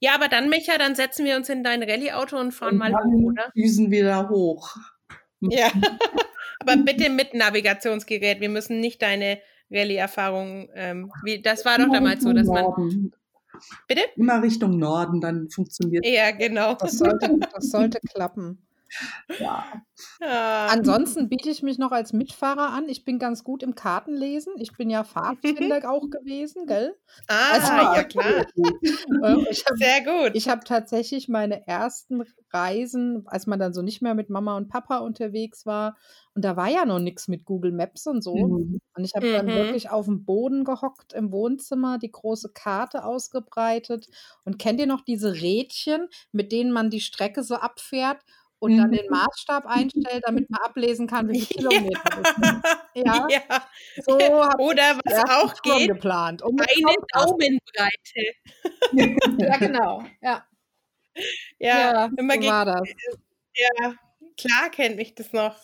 [0.01, 2.93] Ja, aber dann, Micha, dann setzen wir uns in dein Rallye-Auto und fahren Und mal
[3.03, 3.53] hoch, oder?
[3.55, 4.77] düsen wir da hoch.
[5.41, 5.71] Ja.
[6.61, 8.41] aber bitte mit Navigationsgerät.
[8.41, 13.13] Wir müssen nicht deine Rallye-Erfahrung, ähm, wie, das war doch damals so, dass man.
[13.87, 14.03] Bitte?
[14.17, 16.75] Immer Richtung Norden, dann funktioniert Ja, genau.
[16.75, 18.59] Das sollte, das sollte klappen.
[19.39, 19.65] Ja.
[20.23, 20.67] Ah.
[20.69, 22.89] Ansonsten biete ich mich noch als Mitfahrer an.
[22.89, 24.55] Ich bin ganz gut im Kartenlesen.
[24.59, 25.05] Ich bin ja
[25.75, 26.97] Pfadfinder auch gewesen, gell?
[27.29, 28.27] Ah, Also- ja klar.
[28.27, 30.31] Äh, Ich habe Sehr gut.
[30.35, 32.23] ich hab tatsächlich meine ersten
[32.53, 35.97] Reisen, als man dann so nicht mehr mit Mama und Papa unterwegs war,
[36.35, 38.35] und da war ja noch nichts mit Google Maps und so.
[38.37, 38.81] Mhm.
[38.95, 39.51] Und ich habe dann Mhm.
[39.51, 44.07] wirklich auf dem Boden gehockt im Wohnzimmer, die große Karte ausgebreitet.
[44.45, 48.19] Und kennt ihr noch diese Rädchen, mit denen man die Strecke so abfährt?
[48.61, 52.23] Und dann den Maßstab einstellt, damit man ablesen kann, wie viele Kilometer.
[52.95, 53.67] Ja, Ja.
[54.07, 54.17] so
[54.59, 56.43] Oder was erste auch geht, geplant.
[56.43, 58.35] Um eine Daumenbreite.
[59.39, 60.05] ja, genau.
[60.23, 60.47] Ja,
[61.59, 62.89] Ja, ja immer so war das.
[63.55, 63.95] Ja,
[64.39, 65.57] klar kennt mich das noch.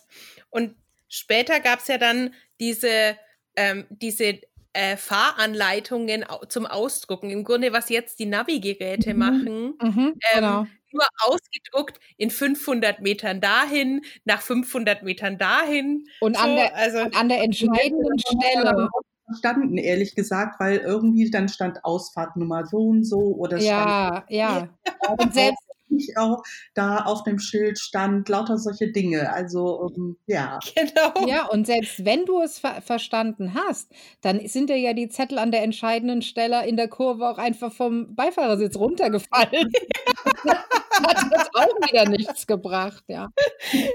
[0.51, 0.75] Und
[1.09, 3.17] später gab es ja dann diese,
[3.57, 4.41] ähm, diese
[4.73, 7.31] äh, Fahranleitungen zum Ausdrucken.
[7.31, 9.19] Im Grunde, was jetzt die Navigeräte Mhm.
[9.19, 10.67] machen, Mhm, ähm, genau.
[10.93, 16.05] Nur ausgedruckt in 500 Metern dahin, nach 500 Metern dahin.
[16.21, 18.89] Und So, an der, also, an der entscheidenden Stelle.
[19.27, 24.55] verstanden, ehrlich gesagt, weil irgendwie dann stand Ausfahrtnummer so und so oder Ja, ja.
[24.59, 24.71] stand
[25.19, 26.43] Und selbst nicht auch
[26.75, 29.33] da auf dem Schild stand lauter solche Dinge.
[29.33, 30.59] Also ähm, ja.
[30.75, 31.27] genau.
[31.27, 35.39] Ja, und selbst wenn du es ver verstanden hast, dann sind dir ja die Zettel
[35.39, 39.73] an der entscheidenden Stelle in der Kurve auch einfach vom Beifahrersitz runtergefallen.
[40.97, 43.29] Hat jetzt auch wieder nichts gebracht, ja.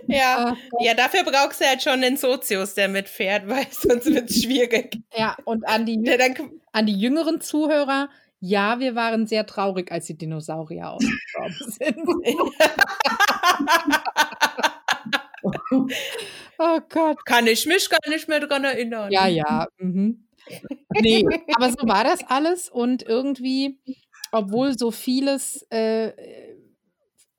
[0.08, 0.56] Ja.
[0.80, 4.97] Ja, dafür brauchst du halt schon einen Sozius, der mitfährt, weil sonst wird es schwierig.
[5.15, 5.99] Ja, und an die,
[6.71, 8.10] an die jüngeren Zuhörer,
[8.41, 11.97] ja, wir waren sehr traurig, als die Dinosaurier ausgestorben sind.
[16.60, 17.25] Oh Gott.
[17.25, 19.12] kann ich mich gar nicht mehr dran erinnern.
[19.12, 19.67] Ja, ja.
[19.80, 20.27] Mhm.
[20.99, 21.25] Nee,
[21.56, 23.80] aber so war das alles und irgendwie,
[24.32, 26.12] obwohl so vieles äh,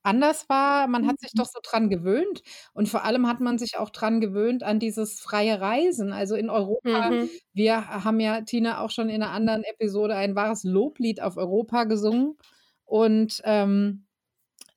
[0.02, 2.42] anders war, man hat sich doch so dran gewöhnt
[2.74, 6.12] und vor allem hat man sich auch dran gewöhnt an dieses freie Reisen.
[6.12, 7.30] Also in Europa, Mhm.
[7.52, 11.84] wir haben ja, Tina, auch schon in einer anderen Episode ein wahres Loblied auf Europa
[11.84, 12.36] gesungen
[12.84, 14.06] und ähm,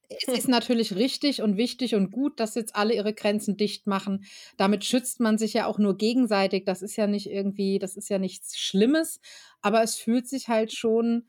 [0.09, 4.25] es ist natürlich richtig und wichtig und gut, dass jetzt alle ihre Grenzen dicht machen.
[4.57, 6.63] Damit schützt man sich ja auch nur gegenseitig.
[6.65, 9.19] Das ist ja nicht irgendwie, das ist ja nichts Schlimmes,
[9.61, 11.27] aber es fühlt sich halt schon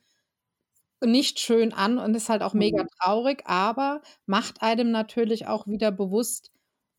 [1.04, 2.88] nicht schön an und ist halt auch mega Mhm.
[3.00, 6.50] traurig, aber macht einem natürlich auch wieder bewusst,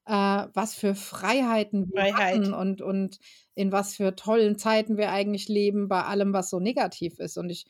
[0.06, 2.16] äh, was für Freiheiten wir Freiheit.
[2.16, 3.20] hatten und, und
[3.56, 7.38] in was für tollen Zeiten wir eigentlich leben bei allem, was so negativ ist.
[7.38, 7.66] Und ich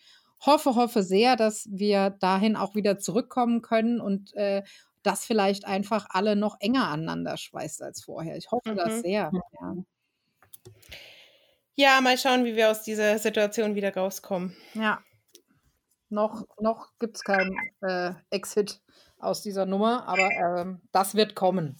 [0.45, 4.63] hoffe, hoffe sehr, dass wir dahin auch wieder zurückkommen können und äh,
[5.03, 8.35] das vielleicht einfach alle noch enger aneinander schweißt als vorher.
[8.37, 9.01] Ich hoffe das Mhm.
[9.01, 9.35] sehr.
[9.61, 9.73] Ja.
[11.75, 14.55] Ja, mal schauen, wie wir aus dieser Situation wieder rauskommen.
[14.73, 15.06] ja.
[16.09, 18.81] Noch, noch gibt es keinen äh, Exit
[19.19, 21.77] aus dieser Nummer, aber ähm, das wird kommen.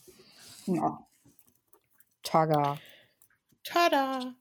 [0.65, 0.99] ja.
[2.23, 2.77] Taga.
[3.63, 4.35] Tada!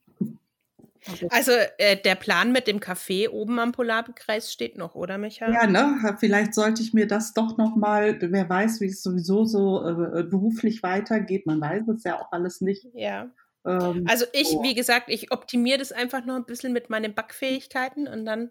[1.30, 5.52] Also, äh, der Plan mit dem Café oben am Polarkreis steht noch, oder Michael?
[5.52, 6.16] Ja, ne?
[6.18, 10.24] Vielleicht sollte ich mir das doch noch mal, wer weiß, wie es sowieso so äh,
[10.24, 11.46] beruflich weitergeht.
[11.46, 12.86] Man weiß es ja auch alles nicht.
[12.92, 13.30] Ja.
[13.64, 14.62] Ähm, Also ich, so.
[14.64, 18.50] wie gesagt, ich optimiere das einfach noch ein bisschen mit meinen Backfähigkeiten und dann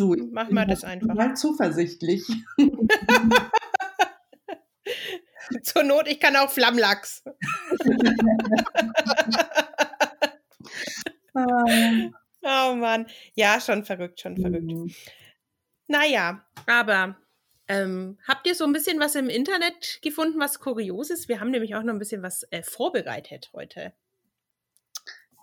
[0.00, 1.14] du, bin wir das einfach.
[1.14, 2.22] Mal zuversichtlich.
[5.62, 7.22] zur Not, ich kann auch Flammlachs.
[11.36, 13.06] Ähm, Oh Mann.
[13.34, 14.64] Ja, schon verrückt, schon verrückt.
[14.64, 14.90] Mhm.
[15.88, 17.16] Naja, aber
[17.68, 21.28] ähm, habt ihr so ein bisschen was im Internet gefunden, was kurios ist?
[21.28, 23.92] Wir haben nämlich auch noch ein bisschen was äh, vorbereitet heute.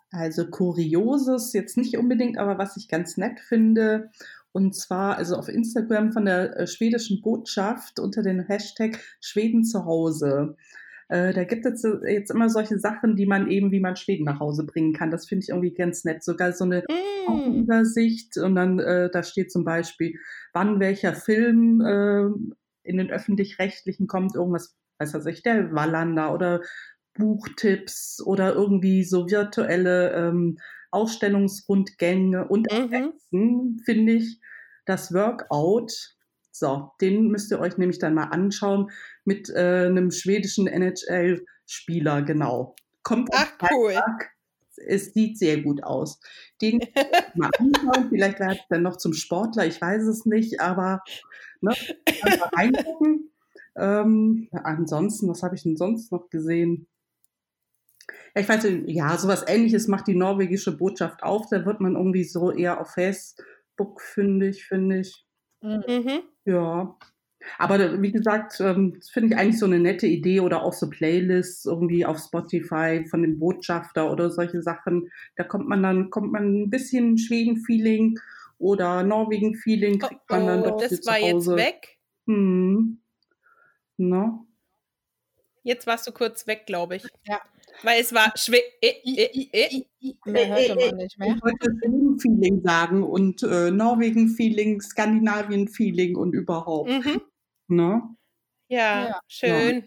[0.09, 4.09] Also Kurioses jetzt nicht unbedingt, aber was ich ganz nett finde,
[4.57, 9.85] und zwar also auf Instagram von der äh, schwedischen Botschaft unter dem Hashtag Schweden zu
[9.85, 10.55] Hause.
[11.09, 14.25] Äh, da gibt es äh, jetzt immer solche Sachen, die man eben, wie man Schweden
[14.25, 15.11] nach Hause bringen kann.
[15.11, 16.23] Das finde ich irgendwie ganz nett.
[16.23, 16.83] Sogar so eine
[17.27, 17.59] Mm.
[17.59, 20.17] Übersicht und dann äh, da steht zum Beispiel,
[20.53, 22.25] wann welcher Film äh,
[22.83, 26.61] in den öffentlich-rechtlichen kommt, irgendwas, weiß was ich, der Wallander oder
[27.15, 30.57] Buchtipps oder irgendwie so virtuelle ähm,
[30.91, 32.67] Ausstellungsrundgänge und
[33.31, 33.79] Mhm.
[33.83, 34.39] finde ich
[34.85, 36.15] das Workout.
[36.51, 38.89] So, den müsst ihr euch nämlich dann mal anschauen
[39.25, 42.75] mit äh, einem schwedischen NHL-Spieler, genau.
[43.03, 43.95] Kommt Ach, cool.
[44.87, 46.19] Es sieht sehr gut aus.
[46.61, 46.79] Den
[47.35, 48.09] mal anschauen.
[48.09, 51.01] Vielleicht wird es dann noch zum Sportler, ich weiß es nicht, aber
[51.61, 51.73] ne,
[52.21, 53.31] einfach reingucken.
[53.75, 56.87] Ähm, ansonsten, was habe ich denn sonst noch gesehen?
[58.35, 61.47] Ja, ich weiß nicht, ja, sowas ähnliches macht die norwegische Botschaft auf.
[61.49, 65.25] Da wird man irgendwie so eher auf Facebook fündig, finde ich.
[65.61, 66.21] mm, Mhm.
[66.45, 66.97] Ja.
[67.59, 70.89] Aber wie gesagt, ähm, das finde ich eigentlich so eine nette Idee oder auch so
[70.89, 75.09] Playlists irgendwie auf Spotify von dem Botschafter oder solche Sachen.
[75.35, 78.19] Da kommt man dann, kommt man ein bisschen Schweden-Feeling
[78.57, 81.97] oder Norwegen-Feeling Oh, kriegt man dann oh, doch das zu war jetzt weg.
[82.25, 82.99] Hm.
[83.97, 84.39] Ne?
[85.63, 87.03] Jetzt warst du kurz weg, glaube ich.
[87.25, 87.41] Ja.
[87.83, 88.61] Weil es war schwer.
[88.81, 89.85] Äh, äh, äh.
[90.25, 91.35] mehr hörte man nicht mehr.
[91.35, 96.89] Ich wollte Schweden-Feeling sagen und äh, Norwegen-Feeling, Skandinavien-Feeling und überhaupt.
[96.89, 97.21] Mhm.
[97.67, 98.01] Ne?
[98.69, 99.21] Ja, ja.
[99.27, 99.83] schön.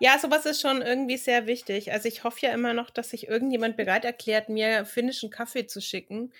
[0.00, 0.14] Ja.
[0.14, 1.92] ja, sowas ist schon irgendwie sehr wichtig.
[1.92, 5.80] Also ich hoffe ja immer noch, dass sich irgendjemand bereit erklärt, mir finnischen Kaffee zu
[5.80, 6.32] schicken,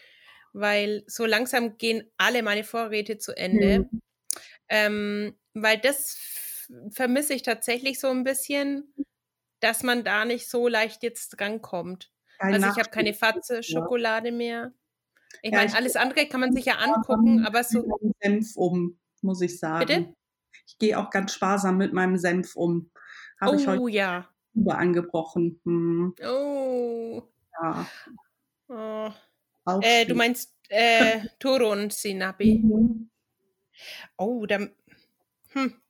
[0.52, 3.80] weil so langsam gehen alle meine Vorräte zu Ende.
[3.90, 4.00] Mhm.
[4.68, 6.18] Ähm, weil das
[6.90, 8.92] vermisse ich tatsächlich so ein bisschen,
[9.60, 12.10] dass man da nicht so leicht jetzt drankommt.
[12.38, 14.72] Ein also ich habe keine Fatze Schokolade mehr.
[15.42, 17.84] Ich ja, meine, alles andere kann man sich ja angucken, aber so.
[18.20, 19.86] Senf um, muss ich sagen.
[19.86, 20.14] Bitte?
[20.66, 22.90] Ich gehe auch ganz sparsam mit meinem Senf um.
[23.40, 24.28] Habe oh, ich heute ja.
[24.54, 25.60] über angebrochen.
[25.64, 26.14] Hm.
[26.24, 27.22] Oh.
[27.60, 27.86] Ja.
[28.68, 29.10] Oh.
[29.82, 32.60] Äh, du meinst äh, Turun Sinabi.
[32.62, 33.10] Mhm.
[34.16, 34.58] Oh, da.
[35.50, 35.80] Hm.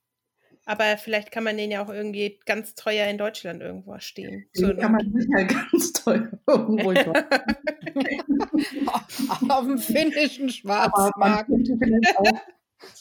[0.69, 4.45] Aber vielleicht kann man den ja auch irgendwie ganz teuer in Deutschland irgendwo stehen.
[4.55, 6.91] Den kann man sicher ganz teuer irgendwo
[9.49, 11.49] Auf dem finnischen Schwarzmarkt.
[12.17, 12.31] Auch,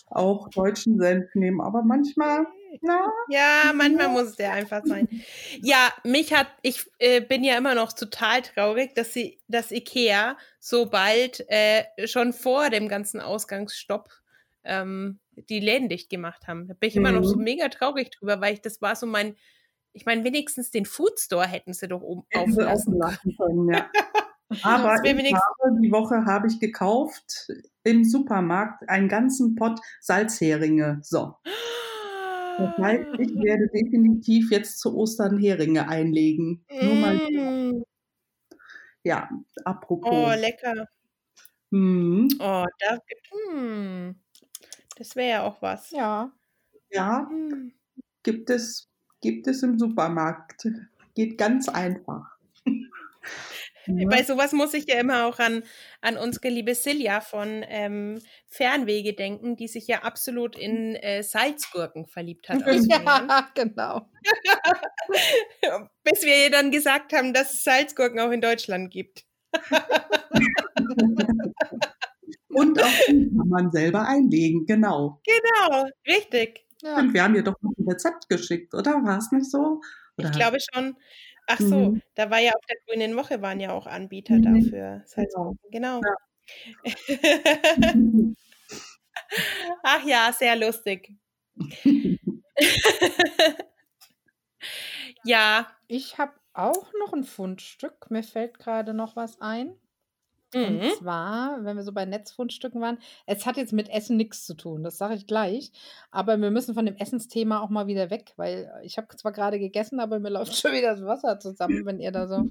[0.07, 2.47] auch, deutschen Senf nehmen, aber manchmal.
[2.81, 5.07] Na, ja, manchmal muss der einfach sein.
[5.61, 10.39] Ja, mich hat, ich äh, bin ja immer noch total traurig, dass sie, dass IKEA
[10.59, 14.09] so bald äh, schon vor dem ganzen Ausgangsstopp
[14.65, 16.69] ähm, die Läden dicht gemacht haben.
[16.69, 17.07] Da bin ich mhm.
[17.07, 17.45] immer noch so mhm.
[17.45, 19.37] mega traurig drüber, weil ich das war so mein,
[19.93, 23.01] ich meine, wenigstens den Food Store hätten sie doch oben auflassen
[23.37, 23.69] können.
[23.73, 23.91] Ja.
[24.63, 27.49] Aber habe, die Woche habe ich gekauft
[27.85, 31.01] im Supermarkt einen ganzen Pott Salzheringe.
[31.03, 31.35] So.
[32.59, 36.65] Das heißt, ich werde definitiv jetzt zu Ostern Heringe einlegen.
[36.71, 37.17] Nur mal.
[37.17, 37.85] Mm.
[39.05, 39.29] Ja,
[39.65, 40.11] apropos.
[40.11, 40.87] Oh, lecker.
[41.71, 42.29] Mm.
[42.41, 43.55] Oh, da gibt.
[43.55, 44.11] Mm.
[44.99, 45.91] Das wäre ja auch was.
[45.93, 46.33] Ja.
[46.91, 47.73] Ja, hm.
[48.23, 48.89] gibt es,
[49.21, 50.67] gibt es im Supermarkt.
[51.15, 52.27] Geht ganz einfach.
[54.11, 55.63] Bei sowas muss ich ja immer auch an,
[56.03, 62.07] an unsere liebe Silja von ähm, Fernwege denken, die sich ja absolut in äh, Salzgurken
[62.07, 62.61] verliebt hat.
[62.87, 64.11] ja, genau.
[66.05, 69.25] Bis wir ihr dann gesagt haben, dass es Salzgurken auch in Deutschland gibt.
[72.59, 75.21] Und auch die kann man selber einlegen, genau.
[75.25, 76.67] Genau, richtig.
[76.83, 76.97] Ja.
[76.99, 78.93] Und wir haben dir doch noch ein Rezept geschickt, oder?
[79.05, 79.81] War es nicht so?
[80.17, 80.31] Oder?
[80.31, 80.97] Ich glaube schon.
[81.47, 82.03] Ach so, mhm.
[82.15, 84.43] da war ja auf der Grünen Woche waren ja auch Anbieter mhm.
[84.43, 85.05] dafür.
[85.17, 85.57] Genau.
[85.71, 86.01] genau.
[86.05, 86.15] Ja.
[89.83, 91.13] Ach ja, sehr lustig.
[95.25, 95.67] ja.
[95.91, 98.11] Ich habe auch noch ein Fundstück.
[98.11, 99.75] Mir fällt gerade noch was ein.
[100.55, 100.91] Und Mhm.
[100.99, 104.83] zwar, wenn wir so bei Netzfundstücken waren, es hat jetzt mit Essen nichts zu tun,
[104.83, 105.71] das sage ich gleich.
[106.11, 109.59] Aber wir müssen von dem Essensthema auch mal wieder weg, weil ich habe zwar gerade
[109.59, 112.49] gegessen, aber mir läuft schon wieder das Wasser zusammen, wenn ihr da so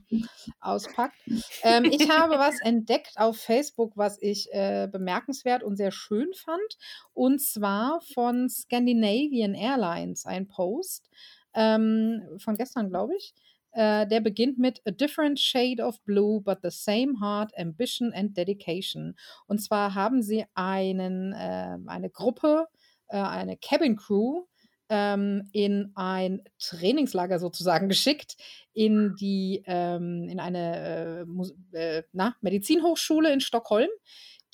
[0.59, 1.23] auspackt.
[1.61, 6.77] Ähm, ich habe was entdeckt auf Facebook, was ich äh, bemerkenswert und sehr schön fand.
[7.13, 11.09] Und zwar von Scandinavian Airlines, ein Post
[11.53, 13.33] ähm, von gestern, glaube ich.
[13.77, 18.35] Äh, der beginnt mit A different shade of blue, but the same heart, ambition and
[18.35, 19.15] dedication.
[19.45, 22.65] Und zwar haben sie einen, äh, eine Gruppe,
[23.07, 24.45] äh, eine Cabin Crew,
[24.89, 28.35] ähm, in ein Trainingslager sozusagen geschickt,
[28.73, 31.27] in die ähm, in eine
[31.71, 33.89] äh, äh, na, Medizinhochschule in Stockholm,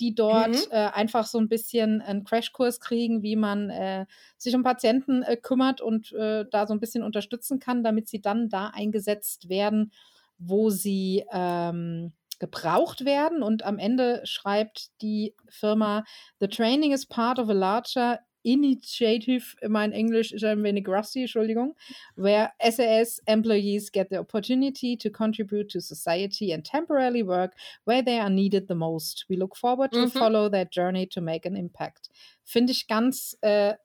[0.04, 0.72] die dort mhm.
[0.72, 4.06] äh, einfach so ein bisschen einen Crashkurs kriegen, wie man äh,
[4.38, 8.22] sich um Patienten äh, kümmert und äh, da so ein bisschen unterstützen kann, damit sie
[8.22, 9.94] dann da eingesetzt werden,
[10.38, 13.44] wo sie ähm, gebraucht werden.
[13.44, 16.04] Und am Ende schreibt die Firma,
[16.42, 21.76] The training is part of a larger initiative, mein Englisch ist ein wenig rusty, Entschuldigung,
[22.16, 27.54] where SAS employees get the opportunity to contribute to society and temporarily work
[27.86, 29.26] where they are needed the most.
[29.30, 30.12] We look forward to mhm.
[30.12, 32.10] follow their journey to make an impact.
[32.44, 33.76] Finde ich ganz äh,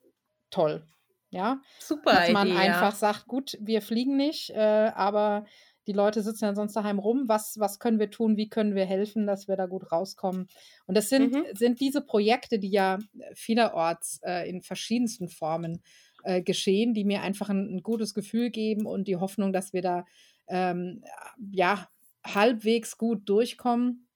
[0.51, 0.83] toll.
[1.31, 2.13] Ja, super.
[2.13, 2.97] Dass man Idee, einfach ja.
[2.97, 5.45] sagt, gut, wir fliegen nicht, äh, aber
[5.89, 7.25] die Leute sitzen ja sonst daheim rum.
[7.27, 8.37] Was, was können wir tun?
[8.37, 10.47] Wie können wir helfen, dass wir da gut rauskommen?
[10.87, 11.45] Und das sind, mhm.
[11.55, 12.99] sind diese Projekte, die ja
[13.35, 15.83] vielerorts äh, in verschiedensten Formen
[16.25, 19.81] äh, geschehen, die mir einfach ein, ein, gutes Gefühl geben und die Hoffnung, dass wir
[19.81, 20.05] da
[20.47, 21.03] ähm,
[21.51, 21.89] ja
[22.23, 24.08] halbwegs gut durchkommen.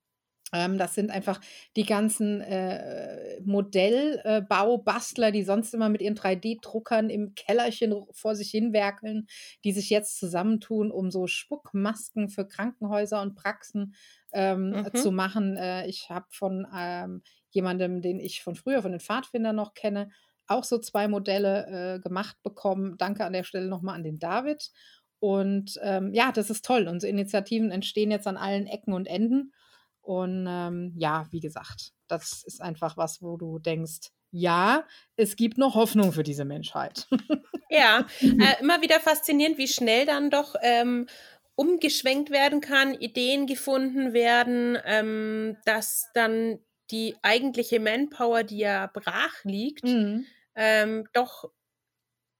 [0.52, 1.40] Ähm, das sind einfach
[1.76, 8.50] die ganzen äh, Modellbaubastler, äh, die sonst immer mit ihren 3D-Druckern im Kellerchen vor sich
[8.50, 9.26] hinwerkeln,
[9.64, 13.94] die sich jetzt zusammentun, um so Spuckmasken für Krankenhäuser und Praxen
[14.32, 14.94] ähm, mhm.
[14.94, 15.56] zu machen.
[15.56, 20.10] Äh, ich habe von ähm, jemandem, den ich von früher, von den Pfadfindern noch kenne,
[20.46, 22.96] auch so zwei Modelle äh, gemacht bekommen.
[22.98, 24.70] Danke an der Stelle nochmal an den David.
[25.18, 26.88] Und ähm, ja, das ist toll.
[26.88, 29.52] Unsere Initiativen entstehen jetzt an allen Ecken und Enden.
[30.02, 34.84] Und ähm, ja, wie gesagt, das ist einfach was, wo du denkst, ja,
[35.16, 37.06] es gibt noch Hoffnung für diese Menschheit.
[37.70, 38.26] ja, äh,
[38.60, 41.06] immer wieder faszinierend, wie schnell dann doch ähm,
[41.54, 46.58] umgeschwenkt werden kann, Ideen gefunden werden, ähm, dass dann
[46.90, 50.26] die eigentliche Manpower, die ja brach liegt, mhm.
[50.54, 51.50] ähm, doch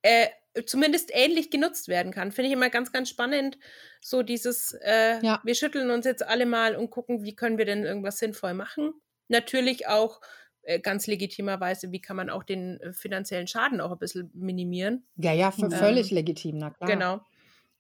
[0.03, 0.29] äh,
[0.67, 2.33] zumindest ähnlich genutzt werden kann.
[2.33, 3.59] Finde ich immer ganz, ganz spannend.
[4.01, 5.41] So dieses, äh, ja.
[5.45, 8.93] wir schütteln uns jetzt alle mal und gucken, wie können wir denn irgendwas sinnvoll machen.
[9.29, 10.21] Natürlich auch
[10.63, 15.07] äh, ganz legitimerweise, wie kann man auch den äh, finanziellen Schaden auch ein bisschen minimieren.
[15.17, 16.91] Ja, ja, für, ähm, völlig legitim, na klar.
[16.91, 17.21] Genau.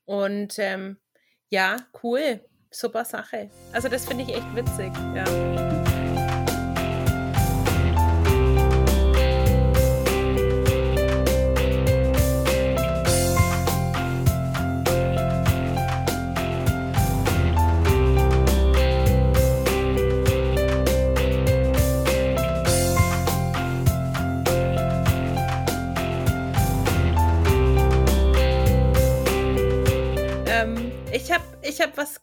[0.04, 0.98] Und ähm,
[1.48, 2.40] ja, cool.
[2.70, 3.50] Super Sache.
[3.72, 5.91] Also das finde ich echt witzig, ja.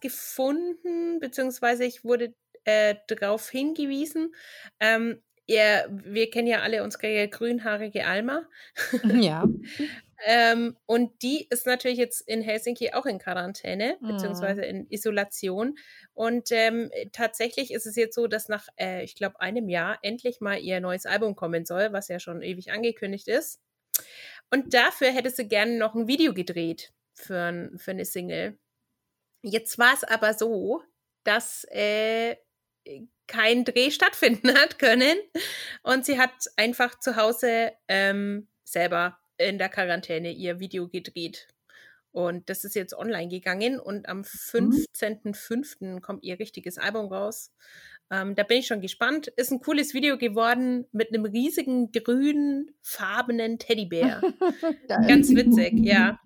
[0.00, 2.34] gefunden, beziehungsweise ich wurde
[2.64, 4.34] äh, darauf hingewiesen.
[4.80, 8.46] Ähm, ihr, wir kennen ja alle unsere grünhaarige Alma.
[9.20, 9.44] Ja.
[10.26, 15.76] ähm, und die ist natürlich jetzt in Helsinki auch in Quarantäne, beziehungsweise in Isolation.
[16.14, 20.40] Und ähm, tatsächlich ist es jetzt so, dass nach, äh, ich glaube, einem Jahr endlich
[20.40, 23.60] mal ihr neues Album kommen soll, was ja schon ewig angekündigt ist.
[24.50, 28.58] Und dafür hätte sie gerne noch ein Video gedreht für, für eine Single.
[29.42, 30.82] Jetzt war es aber so,
[31.24, 32.36] dass äh,
[33.26, 35.16] kein Dreh stattfinden hat können
[35.82, 41.48] und sie hat einfach zu Hause ähm, selber in der Quarantäne ihr Video gedreht.
[42.12, 45.76] Und das ist jetzt online gegangen und am 15.05.
[45.80, 46.02] Mhm.
[46.02, 47.52] kommt ihr richtiges Album raus.
[48.10, 49.28] Ähm, da bin ich schon gespannt.
[49.28, 54.20] Ist ein cooles Video geworden mit einem riesigen grünen, farbenen Teddybär.
[54.88, 56.18] Ganz witzig, ja.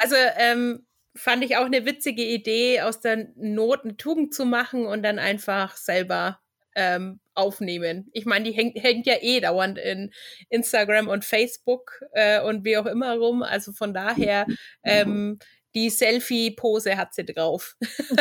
[0.00, 0.86] Also ähm,
[1.18, 5.18] fand ich auch eine witzige Idee, aus der Not eine Tugend zu machen und dann
[5.18, 6.40] einfach selber
[6.74, 8.08] ähm, aufnehmen.
[8.12, 10.12] Ich meine, die hängt, hängt ja eh dauernd in
[10.48, 13.42] Instagram und Facebook äh, und wie auch immer rum.
[13.42, 14.46] Also von daher,
[14.84, 15.38] ähm,
[15.74, 17.76] die Selfie-Pose hat sie drauf.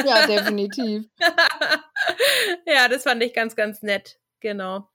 [0.06, 1.06] Ja, definitiv.
[2.66, 4.20] ja, das fand ich ganz, ganz nett.
[4.40, 4.90] Genau.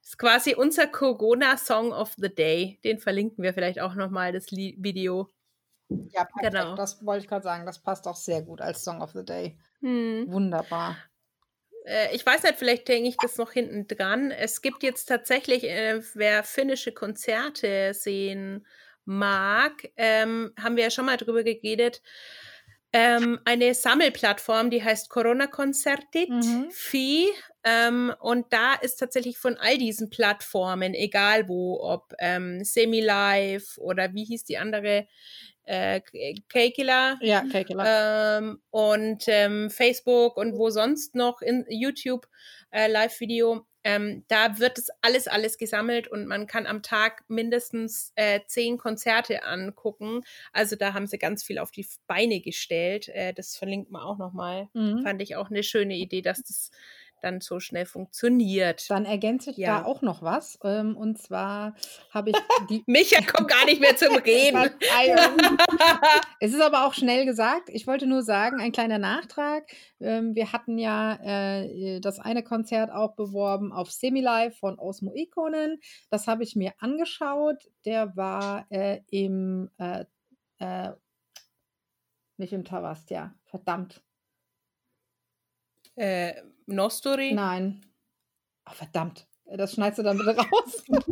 [0.00, 2.78] Das ist quasi unser Corona-Song of the Day.
[2.84, 5.30] Den verlinken wir vielleicht auch nochmal, das Video.
[5.88, 6.54] Ja, perfekt.
[6.54, 6.74] Genau.
[6.74, 7.66] Das wollte ich gerade sagen.
[7.66, 9.58] Das passt auch sehr gut als Song of the Day.
[9.80, 10.26] Hm.
[10.28, 10.96] Wunderbar.
[11.84, 14.30] Äh, ich weiß nicht, vielleicht denke ich das noch hinten dran.
[14.30, 18.66] Es gibt jetzt tatsächlich, äh, wer finnische Konzerte sehen
[19.04, 22.02] mag, ähm, haben wir ja schon mal drüber geredet,
[22.92, 26.68] ähm, eine Sammelplattform, die heißt Corona Concertit, mhm.
[26.70, 27.28] Fi.
[27.62, 34.14] Ähm, und da ist tatsächlich von all diesen Plattformen, egal wo, ob ähm, Semi-Live oder
[34.14, 35.06] wie hieß die andere,
[35.66, 36.00] äh,
[36.48, 37.18] Keikila.
[37.20, 38.38] Ja, Keikila.
[38.38, 42.26] Ähm, und ähm, Facebook und wo sonst noch in YouTube
[42.70, 43.66] äh, Live-Video.
[43.84, 48.78] Ähm, da wird es alles, alles gesammelt und man kann am Tag mindestens äh, zehn
[48.78, 50.22] Konzerte angucken.
[50.52, 53.08] Also da haben sie ganz viel auf die Beine gestellt.
[53.10, 54.68] Äh, das verlinkt man auch nochmal.
[54.72, 55.02] Mhm.
[55.04, 56.70] Fand ich auch eine schöne Idee, dass das
[57.22, 58.88] dann so schnell funktioniert.
[58.90, 59.80] Dann ergänze ich ja.
[59.80, 60.58] da auch noch was.
[60.64, 61.74] Ähm, und zwar
[62.10, 62.36] habe ich
[62.70, 62.82] die.
[62.86, 64.58] Micha kommt gar nicht mehr zum Reden.
[66.40, 67.68] es ist aber auch schnell gesagt.
[67.70, 69.64] Ich wollte nur sagen, ein kleiner Nachtrag.
[70.00, 75.80] Ähm, wir hatten ja äh, das eine Konzert auch beworben auf Semi-Live von Osmo Ikonen.
[76.10, 77.68] Das habe ich mir angeschaut.
[77.84, 79.70] Der war äh, im.
[79.78, 80.04] Äh,
[80.58, 80.92] äh
[82.38, 84.02] nicht im Tavastia, verdammt.
[85.96, 86.34] Äh,
[86.66, 87.32] Nostori?
[87.32, 87.80] Nein.
[88.68, 89.26] Oh, verdammt.
[89.56, 90.84] Das schneidest du dann bitte raus.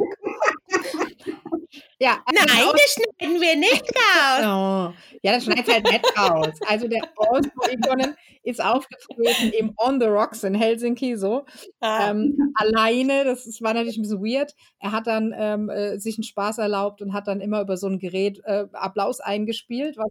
[2.01, 4.45] ja, also Nein, das schneiden wir nicht raus.
[4.45, 4.93] Oh.
[5.23, 6.59] Ja, das schneidet halt nicht raus.
[6.67, 11.47] Also der Osmo Ikonen ist aufgetreten im On the Rocks in Helsinki so.
[11.81, 12.11] Ah.
[12.11, 14.55] Ähm, alleine, das, das, war natürlich ein bisschen weird.
[14.81, 17.87] Er hat dann ähm, äh, sich einen Spaß erlaubt und hat dann immer über so
[17.87, 20.11] ein Gerät äh, Applaus eingespielt, was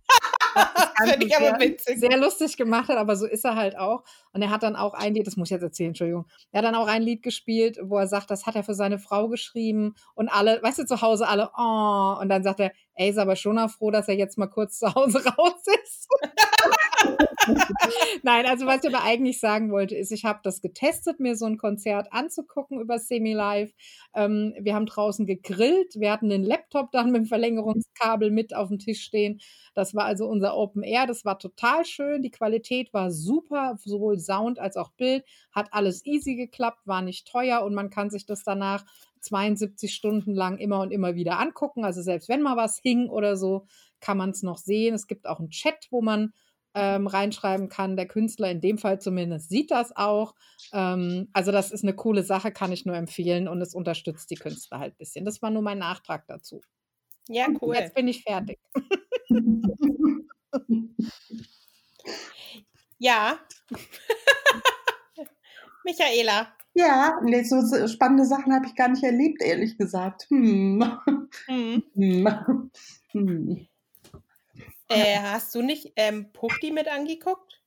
[1.03, 1.99] Finde ich aber witzig.
[1.99, 4.03] Sehr lustig gemacht hat, aber so ist er halt auch.
[4.33, 6.25] Und er hat dann auch ein Lied, das muss ich jetzt erzählen, Entschuldigung.
[6.51, 8.99] Er hat dann auch ein Lied gespielt, wo er sagt, das hat er für seine
[8.99, 13.09] Frau geschrieben und alle, weißt du, zu Hause alle, oh, und dann sagt er, ey,
[13.09, 16.07] ist aber schon auch froh, dass er jetzt mal kurz zu Hause raus ist.
[18.23, 21.45] Nein, also was ich aber eigentlich sagen wollte, ist, ich habe das getestet, mir so
[21.45, 23.71] ein Konzert anzugucken über Semi-Live.
[24.15, 28.69] Ähm, wir haben draußen gegrillt, wir hatten den Laptop dann mit dem Verlängerungskabel mit auf
[28.69, 29.41] dem Tisch stehen.
[29.73, 34.19] Das war also unser Open Air, das war total schön, die Qualität war super, sowohl
[34.19, 38.25] Sound als auch Bild, hat alles easy geklappt, war nicht teuer und man kann sich
[38.25, 38.85] das danach
[39.21, 41.85] 72 Stunden lang immer und immer wieder angucken.
[41.85, 43.65] Also selbst wenn mal was hing oder so,
[43.99, 44.93] kann man es noch sehen.
[44.93, 46.33] Es gibt auch einen Chat, wo man
[46.75, 47.95] ähm, reinschreiben kann.
[47.95, 50.35] Der Künstler in dem Fall zumindest sieht das auch.
[50.71, 54.35] Ähm, also das ist eine coole Sache, kann ich nur empfehlen und es unterstützt die
[54.35, 55.25] Künstler halt ein bisschen.
[55.25, 56.61] Das war nur mein Nachtrag dazu.
[57.29, 57.75] Ja, cool.
[57.75, 58.59] Jetzt bin ich fertig.
[62.97, 63.39] ja.
[65.85, 66.53] Michaela.
[66.75, 70.25] Ja, nee, so spannende Sachen habe ich gar nicht erlebt, ehrlich gesagt.
[70.29, 70.83] Hm.
[71.47, 71.83] Hm.
[73.11, 73.67] Hm.
[74.93, 77.61] Äh, hast du nicht ähm, Puchti mit angeguckt?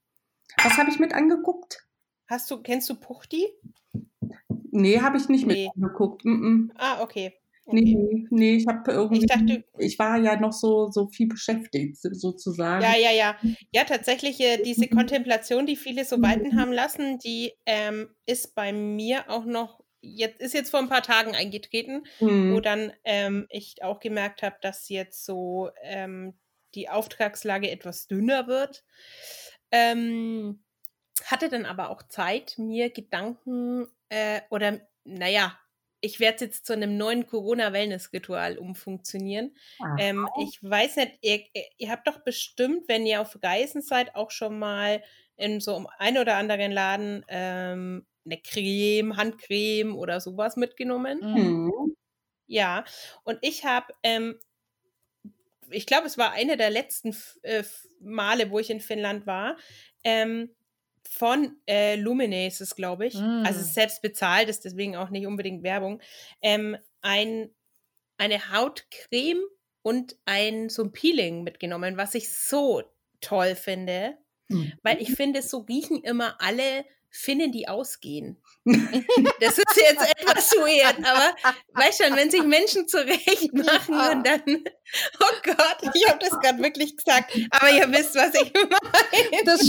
[0.63, 1.87] Was habe ich mit angeguckt?
[2.29, 3.47] Hast du, kennst du Puchti?
[4.71, 5.67] Nee, habe ich nicht nee.
[5.67, 6.25] mit angeguckt.
[6.25, 6.71] Mm -mm.
[6.77, 7.33] Ah, okay.
[7.69, 7.81] Okay.
[7.81, 11.97] Nee, nee, ich habe irgendwie, ich, dachte, ich war ja noch so, so viel beschäftigt,
[11.97, 12.81] sozusagen.
[12.81, 13.37] Ja, ja, ja.
[13.73, 18.73] Ja, tatsächlich, äh, diese Kontemplation, die viele so walten haben lassen, die ähm, ist bei
[18.73, 22.55] mir auch noch, jetzt ist jetzt vor ein paar Tagen eingetreten, mhm.
[22.55, 26.35] wo dann ähm, ich auch gemerkt habe, dass jetzt so ähm,
[26.77, 28.85] die Auftragslage etwas dünner wird.
[29.73, 30.63] Ähm,
[31.25, 35.59] hatte dann aber auch Zeit, mir Gedanken äh, oder, naja,
[36.01, 39.57] ich werde jetzt zu einem neuen Corona-Wellness-Ritual umfunktionieren.
[39.99, 41.41] Ähm, ich weiß nicht, ihr,
[41.79, 45.03] ihr, habt doch bestimmt, wenn ihr auf Reisen seid, auch schon mal
[45.37, 51.21] in so einem ein oder anderen Laden ähm, eine Creme, Handcreme oder sowas mitgenommen.
[51.23, 51.97] Mhm.
[52.47, 52.85] Ja,
[53.25, 54.39] und ich habe ähm,
[55.71, 57.63] ich glaube, es war eine der letzten äh,
[58.01, 59.57] Male, wo ich in Finnland war,
[60.05, 60.51] ähm,
[61.09, 63.15] von äh, Lumine ist es, glaube ich.
[63.15, 63.45] Mm.
[63.45, 66.03] Also selbst bezahlt ist deswegen auch nicht unbedingt Werbung.
[66.43, 67.51] Ähm, ein,
[68.19, 69.43] eine Hautcreme
[69.83, 72.83] und ein so ein Peeling mitgenommen, was ich so
[73.21, 74.17] toll finde.
[74.49, 74.65] Mm.
[74.83, 76.85] Weil ich finde, so riechen immer alle
[77.17, 78.43] Finnen, die ausgehen.
[79.41, 81.37] Das ist jetzt etwas weird, aber
[81.75, 86.63] weißt schon, wenn sich Menschen zurecht machen und dann, oh Gott, ich habe das gerade
[86.63, 89.45] wirklich gesagt, aber ihr wisst, was ich meine.
[89.45, 89.61] Das,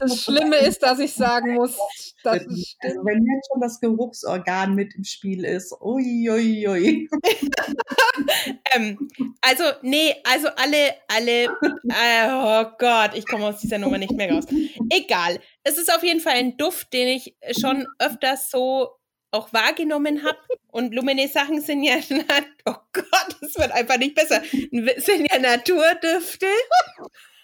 [0.00, 1.76] das Schlimme ist, dass ich sagen muss,
[2.22, 2.40] dass
[2.80, 6.66] also wenn jetzt schon das Geruchsorgan mit im Spiel ist, uiuiui.
[6.66, 7.08] Ui, ui.
[8.74, 9.08] ähm,
[9.40, 14.32] also, nee, also alle, alle, äh, oh Gott, ich komme aus dieser Nummer nicht mehr
[14.32, 14.44] raus.
[14.90, 18.90] Egal, es ist auf jeden Fall ein Duft, den ich schon öfters so
[19.32, 20.38] auch wahrgenommen habe.
[20.68, 21.96] Und Lumine-Sachen sind ja,
[22.66, 26.46] oh Gott, das wird einfach nicht besser, sind ja Naturdüfte.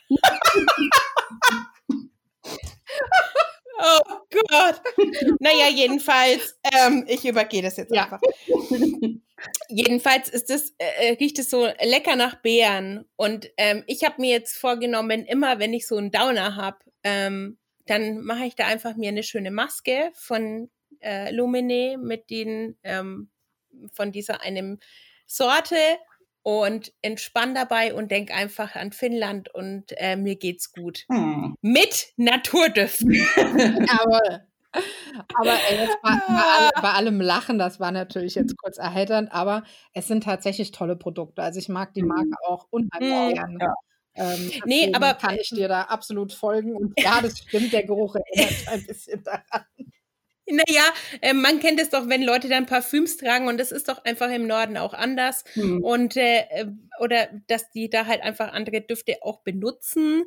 [3.79, 4.01] oh
[4.31, 4.81] Gott.
[5.41, 8.05] Naja, jedenfalls, ähm, ich übergehe das jetzt ja.
[8.05, 8.21] einfach.
[9.69, 13.05] Jedenfalls ist es, äh, äh, riecht es so lecker nach Beeren.
[13.17, 17.59] Und ähm, ich habe mir jetzt vorgenommen, immer wenn ich so einen Downer habe, ähm,
[17.87, 20.71] dann mache ich da einfach mir eine schöne Maske von
[21.01, 23.31] äh, Lumine mit den ähm,
[23.93, 24.79] von dieser einem
[25.27, 25.77] Sorte
[26.43, 31.05] und entspann dabei und denk einfach an Finnland und äh, mir geht's gut.
[31.11, 31.57] Hm.
[31.61, 33.13] Mit Naturdüften.
[33.37, 34.43] Jawohl.
[35.35, 39.31] Aber ey, jetzt bei, bei, alle, bei, allem Lachen, das war natürlich jetzt kurz erheiternd,
[39.31, 41.43] aber es sind tatsächlich tolle Produkte.
[41.43, 43.35] Also ich mag die Marke auch unheimlich hm.
[43.35, 43.59] gerne.
[43.61, 43.75] Ja.
[44.15, 46.77] Ähm, nee, aber kann ich dir da absolut folgen.
[46.77, 49.65] Und ja, das stimmt, der Geruch erinnert ein bisschen daran.
[50.47, 50.83] Naja,
[51.21, 54.29] äh, man kennt es doch, wenn Leute dann Parfüms tragen und das ist doch einfach
[54.31, 55.45] im Norden auch anders.
[55.55, 55.83] Hm.
[55.83, 56.67] Und äh, äh,
[56.99, 60.25] oder dass die da halt einfach andere Düfte auch benutzen.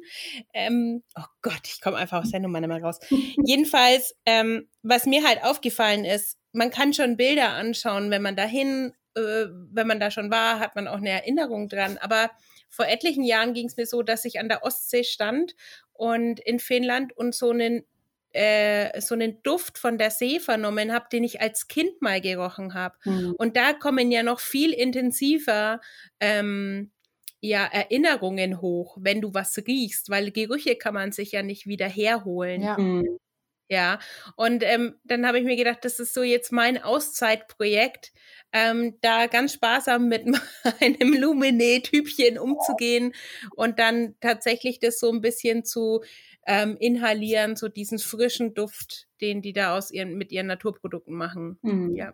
[0.54, 3.00] Ähm, oh Gott, ich komme einfach aus der Nummer nicht mehr raus.
[3.46, 8.94] Jedenfalls, ähm, was mir halt aufgefallen ist, man kann schon Bilder anschauen, wenn man dahin,
[9.16, 11.98] äh, wenn man da schon war, hat man auch eine Erinnerung dran.
[12.00, 12.32] Aber
[12.76, 15.55] vor etlichen Jahren ging es mir so, dass ich an der Ostsee stand
[15.93, 17.86] und in Finnland und so einen
[18.34, 22.73] äh, so einen Duft von der See vernommen habe, den ich als Kind mal gerochen
[22.73, 22.95] habe.
[23.05, 23.34] Mhm.
[23.38, 25.80] Und da kommen ja noch viel intensiver
[26.19, 26.91] ähm,
[27.39, 31.88] ja, Erinnerungen hoch, wenn du was riechst, weil Gerüche kann man sich ja nicht wieder
[31.88, 32.61] herholen.
[32.61, 32.78] Ja.
[32.78, 33.19] Mhm.
[33.68, 33.99] Ja,
[34.36, 38.13] und ähm, dann habe ich mir gedacht, das ist so jetzt mein Auszeitprojekt,
[38.51, 40.26] ähm, da ganz sparsam mit
[40.80, 43.13] meinem Lumine-Typchen umzugehen
[43.55, 46.03] und dann tatsächlich das so ein bisschen zu
[46.45, 51.57] ähm, inhalieren, so diesen frischen Duft, den die da aus ihren, mit ihren Naturprodukten machen.
[51.63, 51.95] Mhm.
[51.95, 52.13] Ja.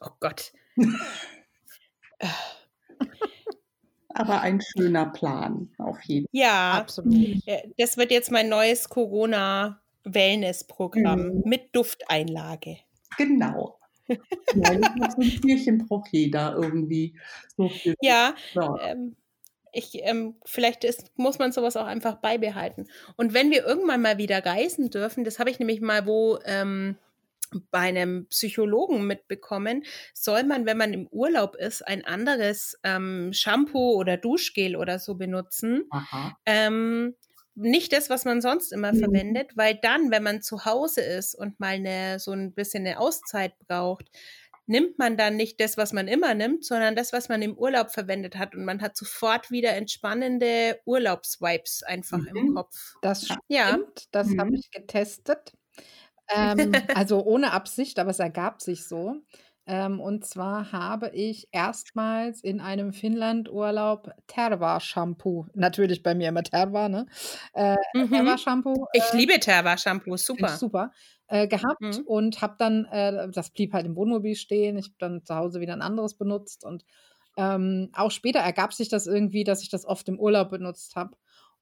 [0.00, 0.52] Oh Gott.
[4.08, 6.40] Aber ein schöner Plan, auf jeden Fall.
[6.40, 7.14] Ja, absolut.
[7.76, 8.88] Das wird jetzt mein neues
[10.06, 11.42] Corona-Wellness-Programm mhm.
[11.44, 12.78] mit Dufteinlage.
[13.18, 13.78] Genau.
[14.08, 14.16] ja,
[15.10, 17.18] so ein braucht jeder irgendwie.
[17.56, 18.76] So ja, ja.
[18.82, 19.16] Ähm,
[19.72, 22.86] ich, ähm, vielleicht ist, muss man sowas auch einfach beibehalten.
[23.16, 26.96] Und wenn wir irgendwann mal wieder reisen dürfen, das habe ich nämlich mal wo ähm,
[27.70, 29.84] bei einem Psychologen mitbekommen,
[30.14, 35.14] soll man, wenn man im Urlaub ist, ein anderes ähm, Shampoo oder Duschgel oder so
[35.14, 35.88] benutzen.
[37.58, 38.98] Nicht das, was man sonst immer mhm.
[38.98, 43.00] verwendet, weil dann, wenn man zu Hause ist und mal eine, so ein bisschen eine
[43.00, 44.10] Auszeit braucht,
[44.66, 47.90] nimmt man dann nicht das, was man immer nimmt, sondern das, was man im Urlaub
[47.90, 48.54] verwendet hat.
[48.54, 52.36] Und man hat sofort wieder entspannende Urlaubsvibes einfach mhm.
[52.36, 52.94] im Kopf.
[53.00, 53.40] Das stimmt.
[53.48, 53.78] Ja.
[54.10, 54.40] Das mhm.
[54.40, 55.52] habe ich getestet.
[56.28, 59.16] Ähm, also ohne Absicht, aber es ergab sich so.
[59.68, 66.88] Ähm, und zwar habe ich erstmals in einem Finnland-Urlaub Terva-Shampoo, natürlich bei mir immer Terva,
[66.88, 67.06] ne?
[67.52, 68.10] Äh, mhm.
[68.10, 68.86] Terva-Shampoo.
[68.92, 70.48] Äh, ich liebe Terva-Shampoo, super.
[70.50, 70.92] Super.
[71.26, 72.04] Äh, gehabt mhm.
[72.06, 74.78] und habe dann, äh, das blieb halt im Wohnmobil stehen.
[74.78, 76.84] Ich habe dann zu Hause wieder ein anderes benutzt und
[77.36, 81.16] ähm, auch später ergab sich das irgendwie, dass ich das oft im Urlaub benutzt habe.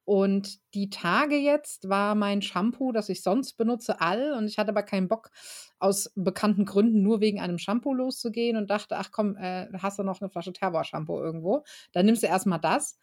[0.05, 4.35] Und die Tage jetzt war mein Shampoo, das ich sonst benutze, all.
[4.35, 5.31] Und ich hatte aber keinen Bock,
[5.79, 10.03] aus bekannten Gründen nur wegen einem Shampoo loszugehen und dachte, ach komm, äh, hast du
[10.03, 11.65] noch eine Flasche Terror-Shampoo irgendwo?
[11.93, 12.99] Dann nimmst du erstmal das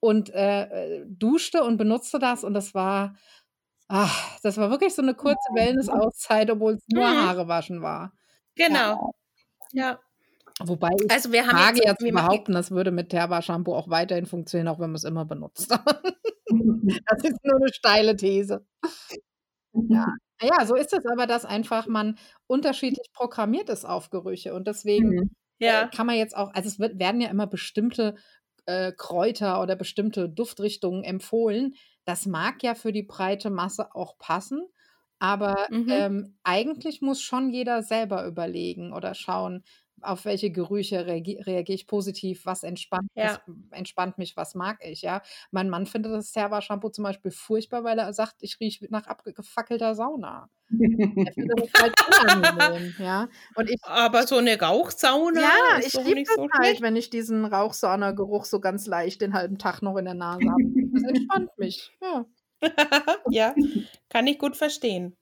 [0.00, 0.62] und äh,
[1.00, 2.44] äh, duschte und benutzte das.
[2.44, 3.16] Und das war,
[3.88, 7.16] ach, das war wirklich so eine kurze Wellness-Auszeit, obwohl es nur mhm.
[7.16, 8.12] Haare waschen war.
[8.56, 9.14] Genau.
[9.72, 10.00] Ja.
[10.68, 14.26] Wobei ich also wir haben wage jetzt, jetzt behaupten, das würde mit Terba-Shampoo auch weiterhin
[14.26, 15.70] funktionieren, auch wenn man es immer benutzt.
[15.70, 18.64] das ist nur eine steile These.
[19.72, 20.06] Ja.
[20.42, 25.08] ja, so ist es aber, dass einfach man unterschiedlich programmiert ist auf Gerüche und deswegen
[25.08, 25.30] mhm.
[25.58, 25.86] Äh, ja.
[25.86, 28.16] kann man jetzt auch, also es wird, werden ja immer bestimmte
[28.66, 31.74] äh, Kräuter oder bestimmte Duftrichtungen empfohlen.
[32.04, 34.66] Das mag ja für die breite Masse auch passen,
[35.20, 35.86] aber mhm.
[35.88, 39.62] ähm, eigentlich muss schon jeder selber überlegen oder schauen,
[40.02, 43.40] auf welche Gerüche reagiere reagier ich positiv, was entspannt, ja.
[43.46, 45.22] mich, entspannt mich, was mag ich, ja.
[45.50, 49.94] Mein Mann findet das Serva-Shampoo zum Beispiel furchtbar, weil er sagt, ich rieche nach abgefackelter
[49.94, 50.48] Sauna.
[50.70, 50.78] er
[51.34, 51.94] findet das halt
[52.24, 53.28] unangenehm, ja.
[53.54, 57.44] Und ich, Aber so eine Rauchsauna Ja, ich liebe das so halt, wenn ich diesen
[57.44, 60.62] Rauchsauna-Geruch so ganz leicht den halben Tag noch in der Nase habe.
[60.92, 62.24] Das entspannt mich, ja.
[63.30, 63.54] ja,
[64.08, 65.16] kann ich gut verstehen.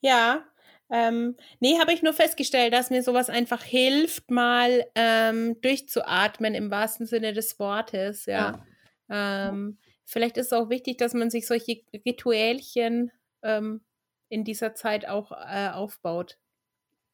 [0.00, 0.44] Ja,
[0.94, 6.70] ähm, nee, habe ich nur festgestellt, dass mir sowas einfach hilft, mal ähm, durchzuatmen im
[6.70, 8.62] wahrsten Sinne des Wortes, ja.
[9.08, 9.48] ja.
[9.48, 13.10] Ähm, vielleicht ist es auch wichtig, dass man sich solche Rituälchen
[13.42, 13.80] ähm,
[14.28, 16.38] in dieser Zeit auch äh, aufbaut.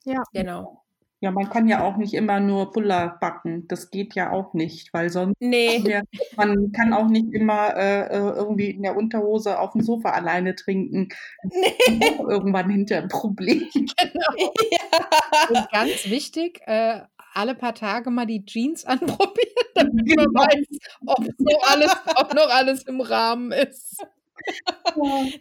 [0.04, 0.24] Ja.
[0.34, 0.84] Genau.
[1.22, 3.68] Ja, man kann ja auch nicht immer nur Buller backen.
[3.68, 5.78] Das geht ja auch nicht, weil sonst nee.
[5.84, 6.02] Der,
[6.36, 10.54] man kann auch nicht immer äh, äh, irgendwie in der Unterhose auf dem Sofa alleine
[10.54, 11.08] trinken.
[11.42, 11.74] Nee.
[12.18, 13.68] Irgendwann hinter ein Problem.
[14.00, 14.52] Genau.
[14.70, 15.60] Ja.
[15.60, 17.00] Und ganz wichtig, äh,
[17.34, 20.24] alle paar Tage mal die Jeans anprobieren, damit genau.
[20.32, 20.66] man weiß,
[21.06, 24.04] ob so alles, ob noch alles im Rahmen ist.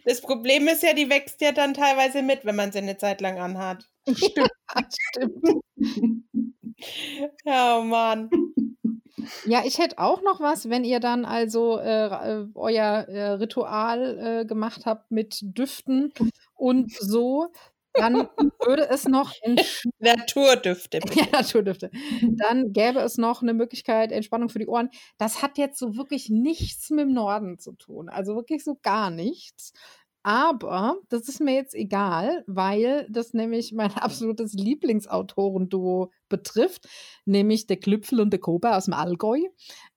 [0.04, 3.20] Das Problem ist ja, die wächst ja dann teilweise mit, wenn man sie eine Zeit
[3.20, 3.88] lang anhat.
[4.12, 4.50] Stimmt,
[5.12, 5.62] stimmt.
[7.44, 8.30] oh Mann.
[9.44, 14.18] Ja, ich hätte auch noch was, wenn ihr dann also äh, äh euer äh, Ritual
[14.18, 16.12] äh, gemacht habt mit Düften
[16.54, 17.48] und so
[17.94, 18.28] dann
[18.64, 19.32] würde es noch
[19.98, 21.00] Naturdüfte.
[21.14, 21.90] Ja, Naturdüfte.
[22.22, 24.90] Dann gäbe es noch eine Möglichkeit, Entspannung für die Ohren.
[25.18, 28.08] Das hat jetzt so wirklich nichts mit dem Norden zu tun.
[28.08, 29.72] Also wirklich so gar nichts.
[30.22, 36.86] Aber das ist mir jetzt egal, weil das nämlich mein absolutes Lieblingsautorenduo betrifft,
[37.24, 39.40] nämlich der Klüpfel und der Koba aus dem Allgäu.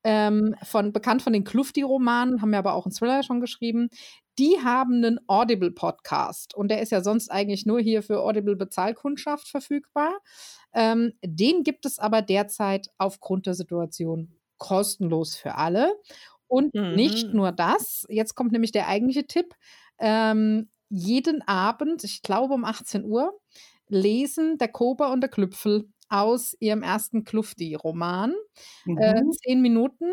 [0.05, 3.89] Ähm, von, bekannt von den Klufti-Romanen, haben wir aber auch einen Thriller schon geschrieben.
[4.39, 10.19] Die haben einen Audible-Podcast und der ist ja sonst eigentlich nur hier für Audible-Bezahlkundschaft verfügbar.
[10.73, 15.93] Ähm, den gibt es aber derzeit aufgrund der Situation kostenlos für alle.
[16.47, 16.95] Und mhm.
[16.95, 19.55] nicht nur das, jetzt kommt nämlich der eigentliche Tipp.
[19.99, 23.39] Ähm, jeden Abend, ich glaube um 18 Uhr,
[23.87, 28.33] lesen der Kober und der Klüpfel aus ihrem ersten Klufti-Roman.
[28.85, 28.97] Äh, mhm.
[28.97, 30.11] Äh, zehn Minuten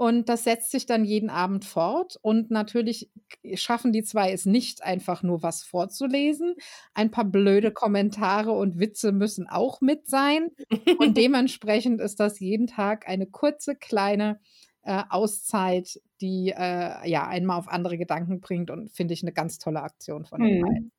[0.00, 2.18] und das setzt sich dann jeden Abend fort.
[2.22, 3.10] Und natürlich
[3.52, 6.54] schaffen die zwei es nicht, einfach nur was vorzulesen.
[6.94, 10.52] Ein paar blöde Kommentare und Witze müssen auch mit sein.
[10.98, 14.40] Und dementsprechend ist das jeden Tag eine kurze, kleine
[14.84, 19.58] äh, Auszeit, die äh, ja einmal auf andere Gedanken bringt und finde ich eine ganz
[19.58, 20.62] tolle Aktion von den mhm.
[20.62, 20.92] beiden.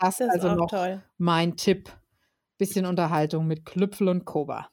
[0.00, 1.04] Das, das ist also noch toll.
[1.18, 1.88] mein Tipp.
[2.58, 4.70] Bisschen Unterhaltung mit Klüpfel und Koba.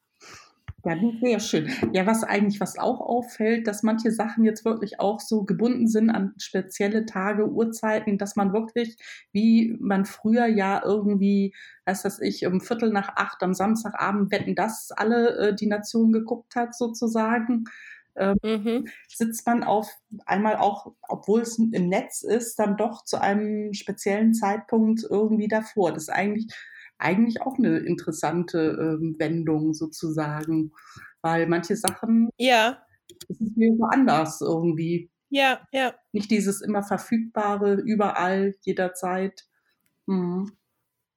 [0.86, 1.68] Ja, sehr schön.
[1.92, 6.10] Ja, was eigentlich, was auch auffällt, dass manche Sachen jetzt wirklich auch so gebunden sind
[6.10, 8.96] an spezielle Tage, Uhrzeiten, dass man wirklich,
[9.32, 11.56] wie man früher ja irgendwie,
[11.86, 16.12] weiß das ich, um Viertel nach acht am Samstagabend wetten, dass alle äh, die Nation
[16.12, 17.64] geguckt hat, sozusagen.
[18.14, 18.88] ähm, mhm.
[19.08, 19.90] sitzt man auf
[20.24, 25.92] einmal auch, obwohl es im Netz ist, dann doch zu einem speziellen Zeitpunkt irgendwie davor.
[25.92, 26.46] Das ist eigentlich,
[26.98, 28.58] eigentlich auch eine interessante
[28.98, 30.72] ähm, Wendung sozusagen,
[31.22, 32.82] weil manche Sachen, ja,
[33.28, 35.10] es ist mir woanders irgendwie.
[35.28, 35.94] Ja, ja.
[36.12, 39.44] Nicht dieses immer verfügbare, überall, jederzeit.
[40.06, 40.52] Mhm.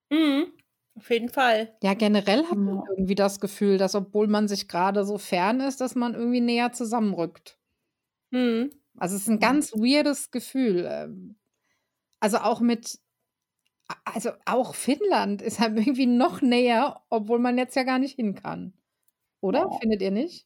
[0.10, 0.48] Mhm.
[0.96, 1.78] Auf jeden Fall.
[1.82, 5.80] Ja, generell hat man irgendwie das Gefühl, dass obwohl man sich gerade so fern ist,
[5.80, 7.58] dass man irgendwie näher zusammenrückt.
[8.32, 8.72] Mhm.
[8.98, 10.86] Also es ist ein ganz weirdes Gefühl.
[10.90, 11.36] Ähm.
[12.20, 13.00] Also auch mit,
[14.06, 18.36] also auch Finnland ist halt irgendwie noch näher, obwohl man jetzt ja gar nicht hin
[18.36, 18.74] kann.
[19.42, 19.60] Oder?
[19.72, 19.78] Ja.
[19.80, 20.46] Findet ihr nicht?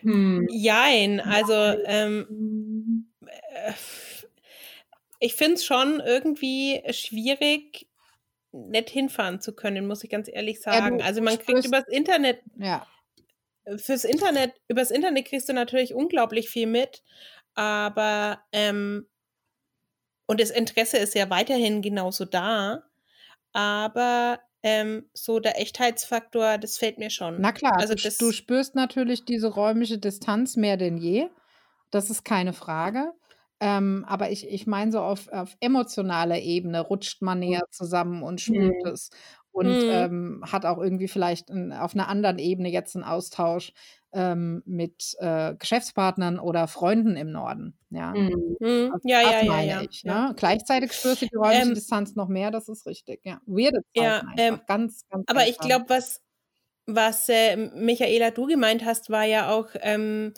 [0.00, 0.46] Hm.
[0.50, 3.72] Jein, also ähm, äh,
[5.18, 7.88] ich finde es schon irgendwie schwierig,
[8.52, 11.00] nicht hinfahren zu können, muss ich ganz ehrlich sagen.
[11.00, 12.86] Ja, also man kriegt übers Internet, ja.
[13.76, 17.02] fürs Internet, übers Internet kriegst du natürlich unglaublich viel mit,
[17.54, 19.06] aber ähm,
[20.26, 22.82] und das Interesse ist ja weiterhin genauso da,
[23.52, 27.40] aber ähm, so der Echtheitsfaktor, das fällt mir schon.
[27.40, 31.28] Na klar, also das, du spürst natürlich diese räumliche Distanz mehr denn je.
[31.90, 33.12] Das ist keine Frage.
[33.60, 38.40] Ähm, aber ich, ich meine, so auf, auf emotionaler Ebene rutscht man näher zusammen und
[38.40, 38.90] spürt mhm.
[38.90, 39.10] es
[39.52, 39.90] und mhm.
[39.90, 43.72] ähm, hat auch irgendwie vielleicht ein, auf einer anderen Ebene jetzt einen Austausch
[44.16, 47.78] ähm, mit äh, Geschäftspartnern oder Freunden im Norden.
[47.90, 48.56] Ja, mhm.
[48.58, 48.90] mhm.
[48.92, 50.28] also ja, ja, ja, ja, ich, ja.
[50.28, 50.34] Ne?
[50.36, 53.20] Gleichzeitig spürst du die räumliche ähm, Distanz noch mehr, das ist richtig.
[53.24, 55.24] Ja, weirde ja, ähm, ganz, ganz.
[55.28, 56.22] Aber ich glaube, was,
[56.86, 60.32] was äh, Michaela, du gemeint hast, war ja auch, ähm,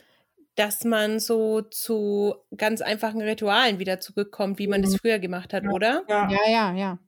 [0.56, 4.98] dass man so zu ganz einfachen Ritualen wieder zurückkommt, wie man das mhm.
[4.98, 5.70] früher gemacht hat, ja.
[5.70, 6.02] oder?
[6.08, 6.74] Ja, ja, ja.
[6.74, 6.98] ja.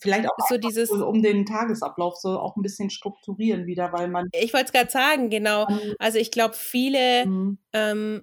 [0.00, 4.28] Vielleicht auch so dieses, um den Tagesablauf so auch ein bisschen strukturieren wieder, weil man.
[4.32, 5.66] Ich wollte es gerade sagen, genau.
[5.98, 7.58] Also ich glaube, viele, mhm.
[7.72, 8.22] ähm,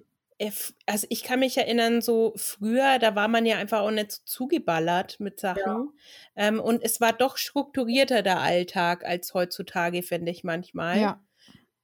[0.86, 4.20] also ich kann mich erinnern, so früher, da war man ja einfach auch nicht so
[4.24, 5.62] zugeballert mit Sachen.
[5.64, 5.86] Ja.
[6.36, 11.00] Ähm, und es war doch strukturierter der Alltag als heutzutage, finde ich manchmal.
[11.00, 11.20] Ja.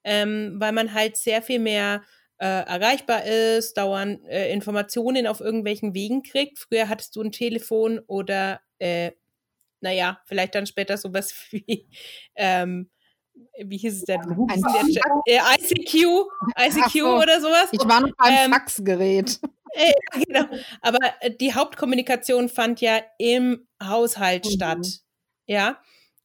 [0.05, 2.03] Ähm, weil man halt sehr viel mehr
[2.38, 6.59] äh, erreichbar ist, dauernd äh, Informationen auf irgendwelchen Wegen kriegt.
[6.59, 9.12] Früher hattest du ein Telefon oder äh,
[9.83, 11.89] naja, vielleicht dann später sowas wie,
[12.37, 12.91] ähm,
[13.64, 14.20] wie hieß es denn?
[15.26, 16.26] Äh, ICQ,
[16.59, 17.68] ICQ so, oder sowas.
[17.72, 19.41] Ich war noch beim ähm, Faxgerät.
[19.74, 19.95] Äh,
[20.26, 20.45] genau.
[20.83, 24.51] Aber äh, die Hauptkommunikation fand ja im Haushalt mhm.
[24.51, 24.87] statt.
[25.47, 25.80] Ja.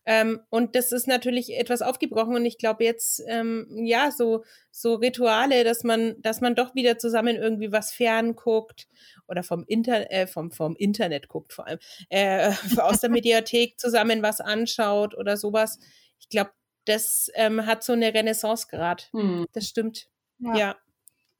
[0.09, 4.95] Ähm, und das ist natürlich etwas aufgebrochen und ich glaube jetzt, ähm, ja, so, so
[4.95, 8.87] Rituale, dass man, dass man doch wieder zusammen irgendwie was fern guckt
[9.27, 14.23] oder vom, Inter äh, vom, vom Internet guckt vor allem, äh, aus der Mediathek zusammen
[14.23, 15.77] was anschaut oder sowas.
[16.19, 16.51] Ich glaube,
[16.85, 19.03] das ähm, hat so eine Renaissance gerade.
[19.11, 19.45] Hm.
[19.51, 20.07] Das stimmt.
[20.39, 20.55] Ja.
[20.55, 20.75] ja.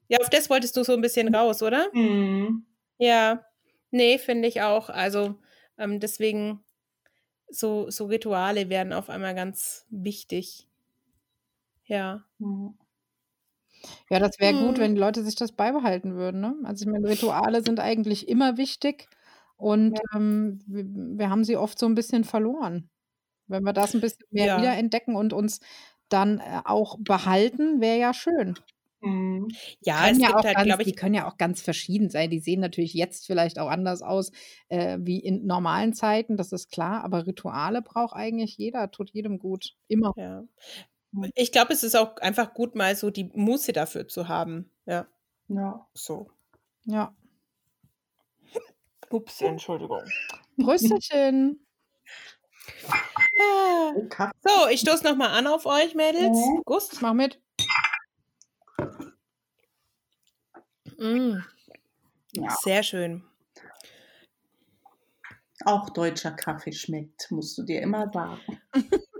[0.08, 0.18] ja.
[0.18, 1.88] auf das wolltest du so ein bisschen raus, oder?
[1.92, 2.66] Hm.
[2.98, 3.46] Ja.
[3.90, 4.90] Nee, finde ich auch.
[4.90, 5.36] Also
[5.78, 6.62] ähm, deswegen
[7.50, 10.66] so, so Rituale werden auf einmal ganz wichtig.
[11.84, 12.24] Ja.
[14.10, 14.78] Ja, das wäre gut, hm.
[14.78, 16.40] wenn die Leute sich das beibehalten würden.
[16.40, 16.54] Ne?
[16.64, 19.08] Also ich meine, Rituale sind eigentlich immer wichtig
[19.56, 20.16] und ja.
[20.16, 22.90] ähm, wir, wir, haben sie oft so ein bisschen verloren.
[23.46, 24.58] Wenn wir das ein bisschen mehr ja.
[24.58, 25.60] wiederentdecken und uns
[26.08, 28.58] dann äh, auch behalten, wäre ja schön.
[29.00, 29.48] Mhm.
[29.80, 30.88] Ja, es ja gibt halt, ganz, glaube ich.
[30.88, 32.30] Die können ja auch ganz verschieden sein.
[32.30, 34.32] Die sehen natürlich jetzt vielleicht auch anders aus
[34.68, 37.04] äh, wie in normalen Zeiten, das ist klar.
[37.04, 39.76] Aber Rituale braucht eigentlich jeder, tut jedem gut.
[39.86, 40.12] Immer.
[40.16, 40.44] Ja.
[41.34, 44.70] Ich glaube, es ist auch einfach gut, mal so die Muße dafür zu haben.
[44.86, 45.06] Ja.
[45.48, 45.86] Ja.
[45.94, 46.30] So.
[46.84, 47.14] Ja.
[49.10, 50.02] Ups, Entschuldigung.
[50.62, 51.64] Prösterchen.
[53.40, 53.92] Ah.
[54.44, 56.36] So, ich stoße nochmal an auf euch, Mädels.
[56.36, 56.62] Mhm.
[56.64, 57.40] Gust, mach mit.
[60.98, 61.38] Mm.
[62.32, 62.56] Ja.
[62.62, 63.24] Sehr schön.
[65.64, 68.60] Auch deutscher Kaffee schmeckt, musst du dir immer sagen.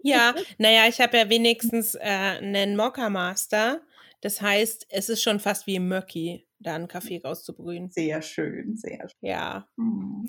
[0.03, 3.81] Ja, naja, ich habe ja wenigstens äh, einen Mokka Master.
[4.21, 7.91] Das heißt, es ist schon fast wie Möcki, da einen Kaffee rauszubrühen.
[7.91, 9.19] Sehr schön, sehr schön.
[9.21, 9.69] Ja.
[9.77, 10.27] Mhm.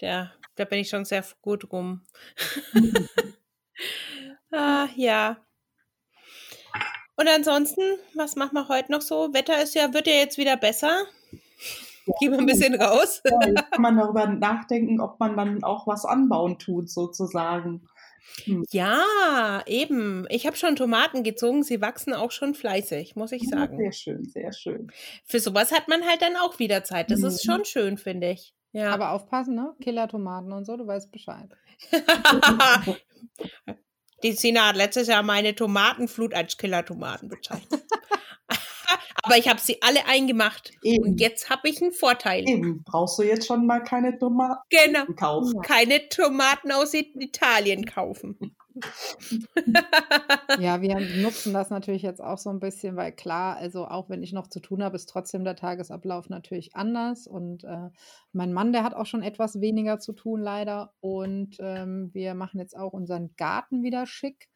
[0.00, 2.02] Ja, da bin ich schon sehr gut rum.
[4.52, 5.46] ah, ja.
[7.16, 7.82] Und ansonsten,
[8.14, 9.32] was machen wir heute noch so?
[9.32, 11.04] Wetter ist ja, wird ja jetzt wieder besser.
[12.06, 12.14] Ja.
[12.20, 13.22] Gehen wir ein bisschen raus.
[13.24, 17.88] Ja, jetzt kann man darüber nachdenken, ob man dann auch was anbauen tut, sozusagen.
[18.44, 18.64] Hm.
[18.70, 20.26] Ja, eben.
[20.28, 21.62] Ich habe schon Tomaten gezogen.
[21.62, 23.80] Sie wachsen auch schon fleißig, muss ich sagen.
[23.80, 24.92] Ja, sehr schön, sehr schön.
[25.24, 27.10] Für sowas hat man halt dann auch wieder Zeit.
[27.10, 27.26] Das mhm.
[27.26, 28.54] ist schon schön, finde ich.
[28.72, 28.92] Ja.
[28.92, 29.74] Aber aufpassen, ne?
[29.80, 31.48] Killer-Tomaten und so, du weißt Bescheid.
[34.22, 37.82] Die Sina hat letztes Jahr meine Tomatenflut als Killer-Tomaten bezeichnet.
[39.22, 40.70] Aber ich habe sie alle eingemacht.
[40.82, 41.02] Eben.
[41.04, 42.48] Und jetzt habe ich einen Vorteil.
[42.48, 45.04] Eben, brauchst du jetzt schon mal keine Tomaten Genau.
[45.16, 45.60] kaufen.
[45.62, 48.56] Keine Tomaten aus Italien kaufen.
[50.58, 54.22] Ja, wir nutzen das natürlich jetzt auch so ein bisschen, weil klar, also auch wenn
[54.22, 57.26] ich noch zu tun habe, ist trotzdem der Tagesablauf natürlich anders.
[57.26, 57.90] Und äh,
[58.32, 60.92] mein Mann, der hat auch schon etwas weniger zu tun, leider.
[61.00, 64.48] Und ähm, wir machen jetzt auch unseren Garten wieder schick.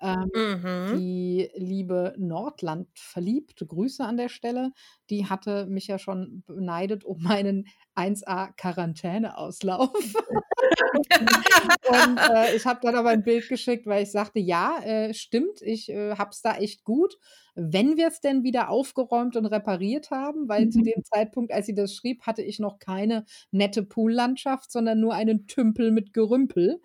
[0.00, 0.92] Ähm, Mhm.
[0.92, 4.72] die liebe Nordland verliebt, Grüße an der Stelle,
[5.08, 7.66] die hatte mich ja schon beneidet um meinen
[7.96, 9.90] 1A Quarantäneauslauf.
[11.88, 15.62] Und äh, ich habe dann aber ein Bild geschickt, weil ich sagte, ja, äh, stimmt,
[15.62, 17.18] ich äh, habe es da echt gut.
[17.54, 20.84] Wenn wir es denn wieder aufgeräumt und repariert haben, weil zu Mhm.
[20.84, 25.46] dem Zeitpunkt, als sie das schrieb, hatte ich noch keine nette Poollandschaft, sondern nur einen
[25.46, 26.80] Tümpel mit Gerümpel.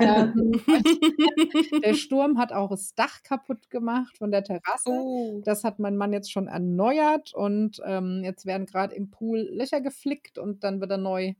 [0.00, 0.52] Ähm,
[1.84, 4.90] der Sturm hat auch das Dach kaputt gemacht von der Terrasse.
[4.90, 5.40] Oh.
[5.44, 9.80] Das hat mein Mann jetzt schon erneuert und ähm, jetzt werden gerade im Pool Löcher
[9.80, 11.34] geflickt und dann wird er neu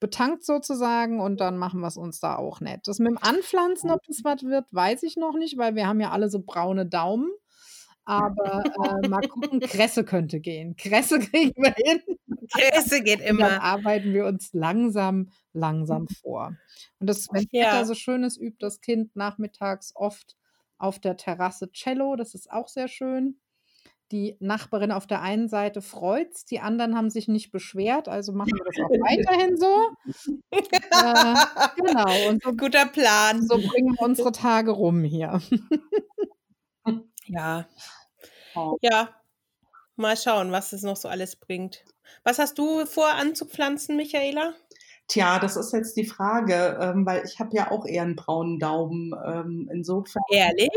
[0.00, 2.82] betankt sozusagen und dann machen wir es uns da auch nett.
[2.84, 6.00] Das mit dem Anpflanzen, ob das was wird, weiß ich noch nicht, weil wir haben
[6.00, 7.30] ja alle so braune Daumen.
[8.04, 10.76] Aber äh, mal gucken, Kresse könnte gehen.
[10.76, 12.00] Kresse kriegen wir hin.
[12.48, 13.62] Käse geht Und dann immer.
[13.62, 16.56] arbeiten wir uns langsam, langsam vor.
[17.00, 17.66] Und das, wenn Ja.
[17.66, 20.36] Wetter so schön ist, übt das Kind nachmittags oft
[20.78, 22.16] auf der Terrasse Cello.
[22.16, 23.40] Das ist auch sehr schön.
[24.10, 28.52] Die Nachbarin auf der einen Seite freut's, die anderen haben sich nicht beschwert, also machen
[28.54, 29.90] wir das auch weiterhin so.
[30.50, 31.34] Äh,
[31.76, 33.46] genau, und so, Guter Plan.
[33.46, 35.40] so bringen wir unsere Tage rum hier.
[37.26, 37.68] Ja.
[38.80, 39.14] Ja.
[39.96, 41.84] Mal schauen, was es noch so alles bringt.
[42.24, 44.54] Was hast du vor anzupflanzen, Michaela?
[45.08, 48.58] Tja, das ist jetzt die Frage, ähm, weil ich habe ja auch eher einen braunen
[48.58, 49.14] Daumen.
[49.26, 50.22] Ähm, insofern.
[50.30, 50.70] Ehrlich?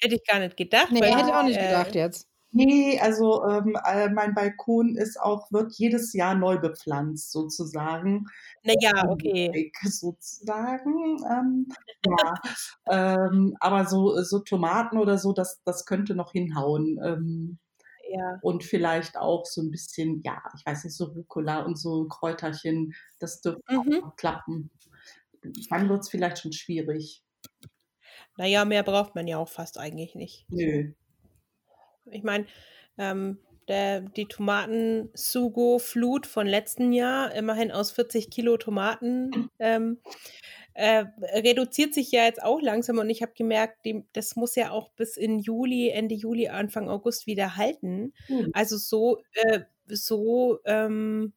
[0.00, 0.90] Hätte ich gar nicht gedacht.
[0.90, 2.28] Nee, weil, hätte ich auch nicht äh, gedacht jetzt.
[2.54, 8.26] Nee, also ähm, äh, mein Balkon ist auch, wird jedes Jahr neu bepflanzt, sozusagen.
[8.62, 9.50] Naja, okay.
[9.52, 11.18] Weg, sozusagen.
[11.30, 11.68] Ähm,
[12.06, 12.34] ja,
[13.26, 16.98] ähm, aber so, so Tomaten oder so, das, das könnte noch hinhauen.
[17.04, 17.58] Ähm,
[18.10, 18.38] Ja.
[18.42, 22.94] und vielleicht auch so ein bisschen, ja, ich weiß nicht, so Rucola und so Kräuterchen,
[23.18, 23.78] das dürfte Mhm.
[23.78, 24.70] auch noch klappen.
[25.70, 27.24] Dann wird es vielleicht schon schwierig.
[28.36, 30.46] Naja, mehr braucht man ja auch fast eigentlich nicht.
[30.48, 30.94] Nö.
[32.10, 32.46] Ich meine,
[32.98, 33.38] ähm,
[33.68, 40.00] der, die Tomaten-Sugo-Flut von letzten Jahr, immerhin aus 40 Kilo Tomaten, ähm,
[40.74, 44.70] äh, reduziert sich ja jetzt auch langsam und ich habe gemerkt, die, das muss ja
[44.70, 48.12] auch bis in Juli, Ende Juli, Anfang August wieder halten.
[48.26, 48.50] Hm.
[48.52, 51.32] Also so, äh, so ähm,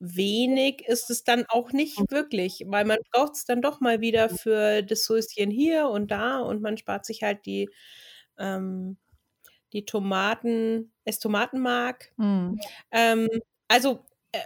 [0.00, 4.28] wenig ist es dann auch nicht wirklich, weil man braucht es dann doch mal wieder
[4.28, 7.70] für das Söschen hier und da und man spart sich halt die,
[8.38, 8.98] ähm,
[9.74, 12.12] die Tomaten, das Tomatenmark.
[12.16, 12.58] Hm.
[12.92, 13.28] Ähm,
[13.68, 14.38] also, äh,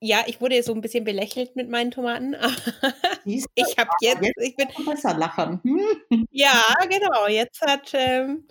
[0.00, 2.36] ja, ich wurde so ein bisschen belächelt mit meinen Tomaten.
[3.24, 5.58] Ich habe jetzt, ich bin, besser lachen.
[5.62, 6.26] Hm?
[6.30, 8.46] ja, genau, jetzt hat, ähm,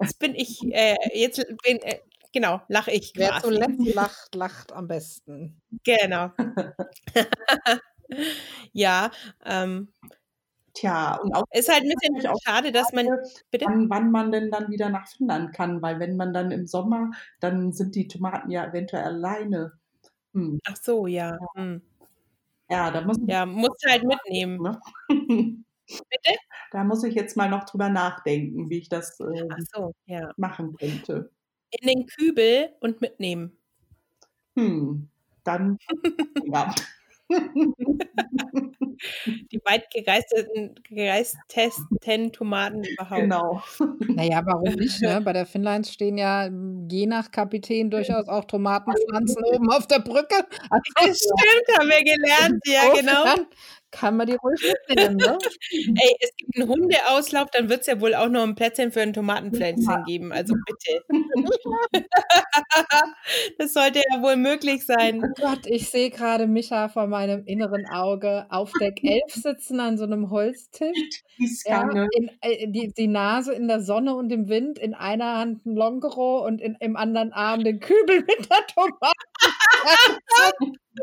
[0.00, 1.98] jetzt bin ich, äh, jetzt bin, äh,
[2.32, 3.42] genau, lache ich Wer quasi.
[3.42, 5.60] zuletzt lacht, lacht am besten.
[5.84, 6.30] Genau.
[8.72, 9.10] ja,
[9.44, 9.92] ähm,
[10.78, 13.08] Tja, und auch ist halt ein bisschen auch schade, dass man,
[13.50, 13.66] bitte?
[13.66, 17.10] wann, wann man denn dann wieder nach Finnland kann, weil wenn man dann im Sommer,
[17.40, 19.72] dann sind die Tomaten ja eventuell alleine.
[20.34, 20.60] Hm.
[20.64, 21.36] Ach so, ja.
[21.56, 21.82] Hm.
[22.70, 24.62] Ja, da muss Ja, musst halt mitnehmen.
[24.62, 24.80] Ne?
[25.88, 26.38] Bitte?
[26.70, 30.30] Da muss ich jetzt mal noch drüber nachdenken, wie ich das äh, so, ja.
[30.36, 31.32] machen könnte.
[31.70, 33.58] In den Kübel und mitnehmen.
[34.54, 35.08] Hm,
[35.42, 35.78] dann
[36.44, 36.72] ja.
[39.52, 43.20] Die weit gereisten, gereistesten Tomaten überhaupt.
[43.20, 43.62] genau.
[44.08, 45.00] Naja, warum nicht?
[45.00, 45.20] Ne?
[45.24, 50.00] Bei der Finnlines stehen ja m, je nach Kapitän durchaus auch Tomatenpflanzen oben auf der
[50.00, 50.36] Brücke.
[50.70, 52.60] Also Das stimmt, haben wir gelernt.
[52.66, 53.24] Ja, genau.
[53.90, 55.16] Kann man die ruhig mitnehmen.
[55.16, 55.38] Ne?
[55.72, 59.00] Ey, es gibt einen Hundeauslauf, dann wird es ja wohl auch noch ein Plätzchen für
[59.00, 60.32] ein Tomatenpflänzchen geben.
[60.32, 61.02] Also bitte.
[63.58, 65.22] das sollte ja wohl möglich sein.
[65.24, 69.98] Oh Gott, ich sehe gerade Micha vor meinem inneren Auge auf Deck 11 sitzen an
[69.98, 71.22] so einem Holztisch.
[71.38, 72.08] Ja, Gießkanne.
[72.16, 75.76] in, äh, die, die Nase in der Sonne und im Wind, in einer Hand ein
[75.76, 79.12] Longero und in, im anderen Arm den Kübel mit der Tomate.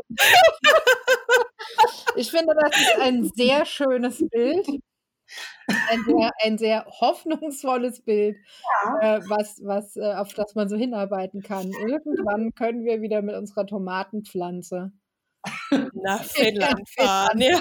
[2.16, 4.68] ich finde, das ist ein sehr schönes Bild.
[5.68, 8.38] Ein sehr, ein sehr hoffnungsvolles Bild,
[9.02, 11.72] äh, was, was, äh, auf das man so hinarbeiten kann.
[11.72, 14.92] Irgendwann können wir wieder mit unserer Tomatenpflanze.
[15.94, 17.42] Nach Finnland fahren.
[17.42, 17.60] Ja.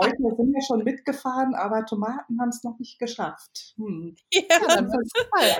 [0.00, 3.74] Heute sind wir schon mitgefahren, aber Tomaten haben es noch nicht geschafft.
[3.76, 4.16] Hm.
[4.32, 4.42] Ja,
[5.40, 5.58] ja.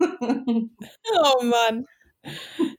[0.00, 1.86] oh Mann.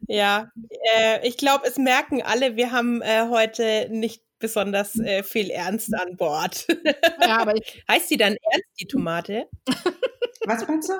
[0.07, 0.51] Ja,
[0.95, 5.93] äh, ich glaube, es merken alle, wir haben äh, heute nicht besonders äh, viel Ernst
[5.95, 6.67] an Bord.
[7.21, 9.49] Ja, aber ich heißt sie dann Ernst, die Tomate?
[10.45, 10.93] Was meinst du?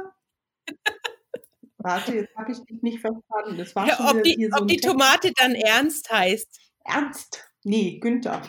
[1.78, 3.58] Warte, jetzt habe ich dich nicht verstanden.
[3.58, 6.48] Das war ja, schon ob die, so ob die Tomate dann Ernst heißt.
[6.86, 7.44] Ernst?
[7.66, 8.42] Nee, Günther.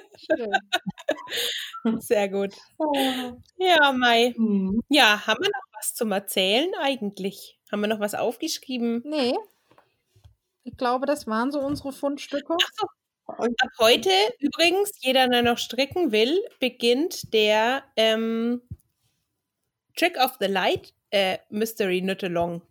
[1.99, 2.53] Sehr gut.
[3.57, 4.33] Ja, Mai.
[4.37, 4.81] Mhm.
[4.89, 7.59] Ja, haben wir noch was zum Erzählen eigentlich?
[7.71, 9.01] Haben wir noch was aufgeschrieben?
[9.05, 9.35] Nee.
[10.63, 12.55] Ich glaube, das waren so unsere Fundstücke.
[12.61, 12.87] Ach so.
[13.27, 14.09] Ab heute
[14.39, 18.61] übrigens, jeder, der noch stricken will, beginnt der ähm,
[19.97, 22.61] Trick of the Light äh, Mystery Knit-Along.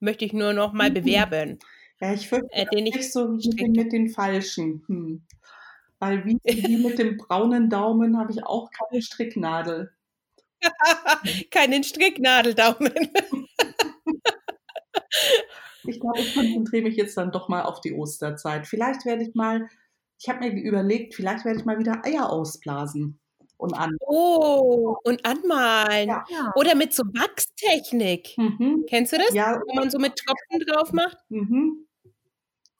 [0.00, 0.94] Möchte ich nur noch mal mhm.
[0.94, 1.58] bewerben.
[2.00, 4.84] Ja, ich fürchte, äh, den ich so mit den, mit den falschen.
[4.86, 5.22] Hm.
[5.98, 9.92] Weil wie, wie mit dem braunen Daumen habe ich auch keine Stricknadel.
[11.52, 12.92] Keinen Stricknadeldaumen.
[15.84, 18.66] ich glaube, ich konzentriere mich jetzt dann doch mal auf die Osterzeit.
[18.66, 19.68] Vielleicht werde ich mal,
[20.18, 23.20] ich habe mir überlegt, vielleicht werde ich mal wieder Eier ausblasen
[23.58, 23.96] und an.
[24.00, 26.08] Oh, und anmalen.
[26.08, 26.52] Ja.
[26.54, 28.36] Oder mit so Wachstechnik.
[28.38, 28.84] Mhm.
[28.88, 29.34] Kennst du das?
[29.34, 29.60] Ja.
[29.66, 31.18] Wo man so mit Tropfen drauf macht?
[31.28, 31.86] Mhm.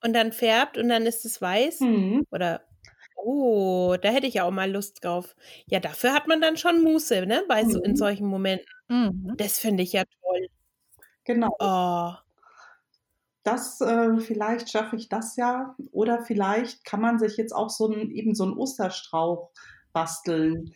[0.03, 1.81] Und dann färbt und dann ist es weiß.
[1.81, 2.25] Mhm.
[2.31, 2.62] Oder
[3.21, 5.35] Oh, da hätte ich ja auch mal Lust drauf.
[5.66, 7.43] Ja, dafür hat man dann schon Muße, ne?
[7.49, 7.97] Bei so in mhm.
[7.97, 8.66] solchen Momenten.
[8.89, 9.35] Mhm.
[9.37, 10.49] Das finde ich ja toll.
[11.25, 11.55] Genau.
[11.59, 12.12] Oh.
[13.43, 15.75] Das, äh, vielleicht schaffe ich das ja.
[15.91, 19.51] Oder vielleicht kann man sich jetzt auch so ein, eben so einen Osterstrauch
[19.93, 20.73] basteln.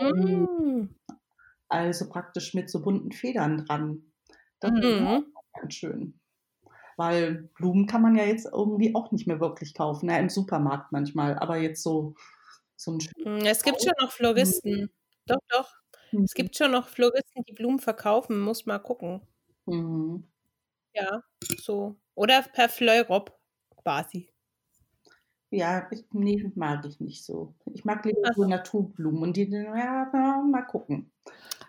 [0.00, 0.86] Mm.
[1.68, 4.12] Also praktisch mit so bunten Federn dran.
[4.60, 4.82] Das mhm.
[4.82, 6.20] ist auch ganz schön.
[6.96, 10.08] Weil Blumen kann man ja jetzt irgendwie auch nicht mehr wirklich kaufen.
[10.08, 12.14] Ja, im Supermarkt manchmal, aber jetzt so,
[12.76, 12.98] so ein.
[13.22, 14.82] Hm, es gibt schon noch Floristen.
[14.82, 14.90] Mhm.
[15.26, 15.70] Doch, doch.
[16.12, 16.24] Mhm.
[16.24, 18.40] Es gibt schon noch Floristen, die Blumen verkaufen.
[18.40, 19.20] Muss mal gucken.
[19.66, 20.24] Mhm.
[20.94, 21.22] Ja,
[21.60, 21.96] so.
[22.14, 23.38] Oder per Fleurop
[23.76, 24.30] quasi.
[25.50, 27.54] Ja, ich, nee, mag ich nicht so.
[27.72, 31.12] Ich mag lieber so Naturblumen und die, ja, mal gucken.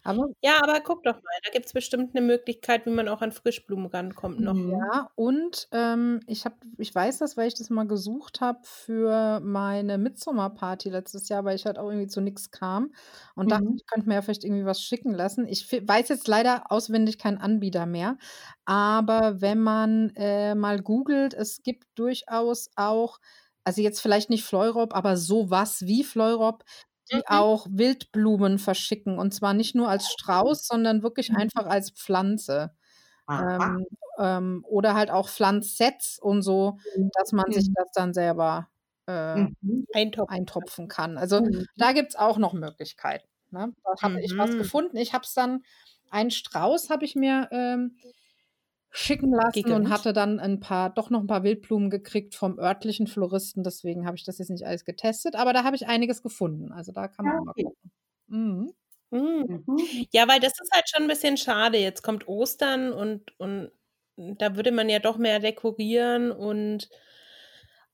[0.07, 3.21] Aber Ja, aber guck doch mal, da gibt es bestimmt eine Möglichkeit, wie man auch
[3.21, 4.55] an Frischblumen rankommt noch.
[4.55, 9.41] Ja, und ähm, ich habe, ich weiß das, weil ich das mal gesucht habe für
[9.41, 12.93] meine Mitsommerparty letztes Jahr, weil ich halt auch irgendwie zu nichts kam
[13.35, 13.75] und dachte, mhm.
[13.75, 15.45] ich könnte mir ja vielleicht irgendwie was schicken lassen.
[15.45, 18.17] Ich weiß jetzt leider auswendig keinen Anbieter mehr,
[18.63, 23.19] aber wenn man äh, mal googelt, es gibt durchaus auch,
[23.65, 26.63] also jetzt vielleicht nicht Fleurop, aber sowas wie Fleurop,
[27.11, 27.23] die mhm.
[27.27, 31.37] auch Wildblumen verschicken und zwar nicht nur als Strauß, sondern wirklich mhm.
[31.37, 32.71] einfach als Pflanze.
[33.29, 33.85] Ähm,
[34.17, 37.09] ähm, oder halt auch Pflanzsets und so, mhm.
[37.13, 38.69] dass man sich das dann selber
[39.07, 39.85] äh, mhm.
[39.93, 41.17] eintopfen kann.
[41.17, 41.65] Also mhm.
[41.75, 43.27] da gibt es auch noch Möglichkeiten.
[43.51, 43.73] Ne?
[43.83, 44.97] Da habe ich was gefunden.
[44.97, 45.63] Ich habe es dann,
[46.09, 47.97] einen Strauß habe ich mir ähm,
[48.89, 49.73] schicken lassen Gegend.
[49.73, 53.63] und hatte dann ein paar, doch noch ein paar Wildblumen gekriegt vom örtlichen Floristen.
[53.63, 56.71] Deswegen habe ich das jetzt nicht alles getestet, aber da habe ich einiges gefunden.
[56.71, 57.63] Also da kann man ja, okay.
[57.63, 57.91] mal gucken.
[58.27, 58.73] Mhm.
[59.09, 59.77] Mhm.
[60.11, 61.77] Ja, weil das ist halt schon ein bisschen schade.
[61.77, 63.71] Jetzt kommt Ostern und, und
[64.15, 66.89] da würde man ja doch mehr dekorieren und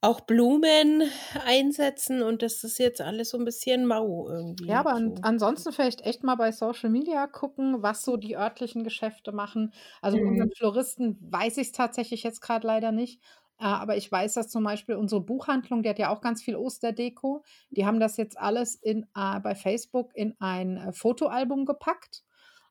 [0.03, 1.03] auch Blumen
[1.45, 4.67] einsetzen und das ist jetzt alles so ein bisschen mau irgendwie.
[4.67, 5.15] Ja, aber so.
[5.21, 9.73] ansonsten vielleicht echt mal bei Social Media gucken, was so die örtlichen Geschäfte machen.
[10.01, 10.27] Also mhm.
[10.27, 13.21] unseren Floristen weiß ich es tatsächlich jetzt gerade leider nicht.
[13.59, 16.57] Äh, aber ich weiß, dass zum Beispiel unsere Buchhandlung, die hat ja auch ganz viel
[16.57, 22.23] Osterdeko, die haben das jetzt alles in, äh, bei Facebook in ein äh, Fotoalbum gepackt.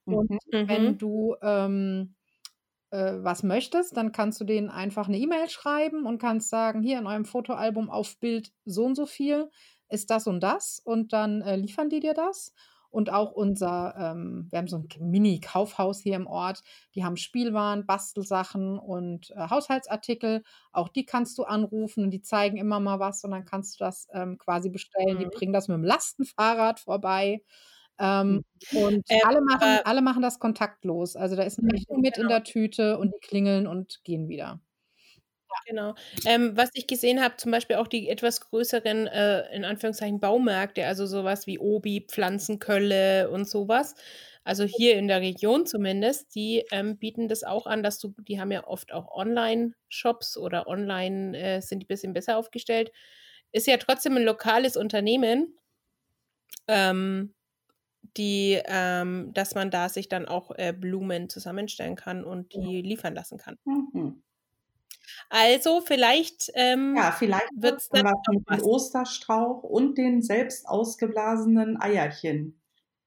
[0.05, 0.69] Und mhm.
[0.69, 0.99] wenn mhm.
[0.99, 2.15] du ähm,
[2.93, 6.99] äh, was möchtest, dann kannst du denen einfach eine E-Mail schreiben und kannst sagen, hier
[6.99, 9.51] in eurem Fotoalbum auf Bild so und so viel
[9.89, 12.53] ist das und das und dann äh, liefern die dir das.
[12.91, 16.63] Und auch unser, ähm, wir haben so ein Mini-Kaufhaus hier im Ort,
[16.95, 20.43] die haben Spielwaren, Bastelsachen und äh, Haushaltsartikel.
[20.73, 23.85] Auch die kannst du anrufen und die zeigen immer mal was und dann kannst du
[23.85, 25.17] das ähm, quasi bestellen.
[25.17, 25.21] Mhm.
[25.21, 27.41] Die bringen das mit dem Lastenfahrrad vorbei.
[27.99, 28.83] Ähm, hm.
[28.83, 31.15] und äh, alle, machen, alle machen das kontaktlos.
[31.17, 32.25] Also da ist eine Rechnung mit genau.
[32.25, 34.61] in der Tüte und die klingeln und gehen wieder.
[35.67, 35.95] Genau.
[36.27, 40.87] Ähm, was ich gesehen habe, zum Beispiel auch die etwas größeren, äh, in Anführungszeichen, Baumärkte,
[40.87, 43.95] also sowas wie Obi, Pflanzenkölle und sowas.
[44.45, 48.41] Also hier in der Region zumindest, die ähm, bieten das auch an, dass du, die
[48.41, 52.91] haben ja oft auch Online-Shops oder online äh, sind die ein bisschen besser aufgestellt.
[53.53, 55.57] Ist ja trotzdem ein lokales Unternehmen.
[56.67, 57.35] Ähm,
[58.17, 62.83] die, ähm, dass man da sich dann auch äh, Blumen zusammenstellen kann und die ja.
[62.83, 63.59] liefern lassen kann.
[63.65, 64.23] Mhm.
[65.31, 68.67] Also vielleicht ähm, Ja, vielleicht wird es dann was mit dem.
[68.67, 72.59] Osterstrauch und den selbst ausgeblasenen Eierchen.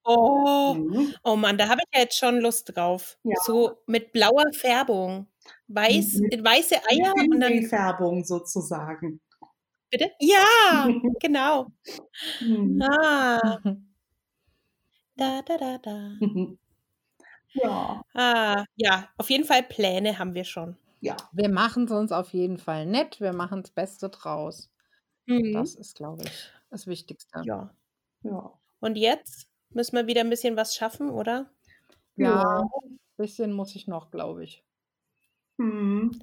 [0.03, 1.13] Oh, Mhm.
[1.23, 3.17] oh Mann, da habe ich ja jetzt schon Lust drauf.
[3.23, 3.35] Ja.
[3.45, 5.27] So mit blauer Färbung.
[5.67, 9.19] Weiß, Mit- weiße Eier und dann Färbung sozusagen.
[9.91, 10.11] bitte?
[10.19, 10.87] Ja,
[11.21, 11.67] genau.
[12.41, 12.81] Mhm.
[12.81, 13.59] Ah,
[15.17, 16.11] da, da, da, da.
[17.57, 20.75] Ja, Ah, ja, auf jeden Fall Pläne haben wir schon.
[20.99, 21.15] ja.
[21.31, 23.21] Wir machen es uns auf jeden Fall nett.
[23.21, 24.69] Wir machen das Beste draus.
[25.25, 25.53] Mhm.
[25.53, 27.41] Das ist, glaube ich, das Wichtigste.
[27.45, 27.73] Ja.
[28.23, 28.51] ja.
[28.81, 31.49] Und jetzt müssen wir wieder ein bisschen was schaffen, oder?
[32.17, 34.61] Ja, ein bisschen muss ich noch, glaube ich.
[35.55, 36.19] Mhm.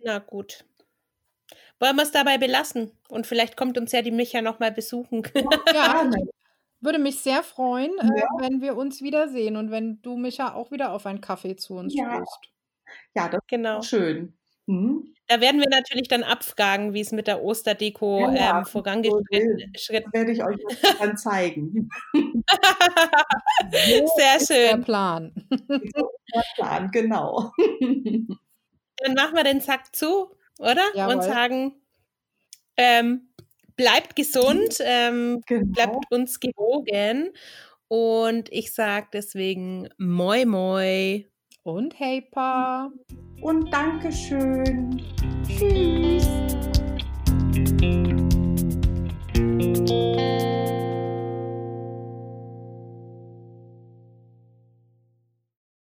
[0.00, 0.66] Na gut.
[1.80, 2.92] Wollen wir es dabei belassen?
[3.08, 5.22] Und vielleicht kommt uns ja die Micha noch mal besuchen.
[5.72, 6.10] Ja.
[6.82, 8.26] Würde mich sehr freuen, äh, Ja.
[8.38, 11.94] wenn wir uns wiedersehen und wenn du, Micha, auch wieder auf einen Kaffee zu uns
[11.94, 12.14] Ja.
[12.16, 12.52] stößt.
[13.14, 13.78] Ja, das genau.
[13.80, 14.34] ist schön.
[14.66, 15.14] Mhm.
[15.28, 19.58] Da werden wir natürlich dann abfragen, wie es mit der Osterdeko Ja, ja, ähm, vorangeschritten
[19.72, 19.88] ist.
[19.90, 20.56] Das werde ich euch
[21.00, 21.88] dann zeigen.
[23.72, 24.84] Sehr Ist der schön.
[24.84, 25.32] Plan.
[25.50, 27.50] Der Plan, genau.
[28.98, 30.82] Dann machen wir den Sack zu, oder?
[30.94, 31.14] Jawohl.
[31.16, 31.74] Und sagen,
[32.76, 33.31] ähm,
[33.76, 35.66] bleibt gesund, ähm, genau.
[35.66, 37.30] bleibt uns gewogen.
[37.88, 41.26] Und ich sage deswegen Moi Moi.
[41.62, 42.90] Und hey, Pa.
[43.42, 45.02] Und Dankeschön.
[45.46, 46.26] Tschüss.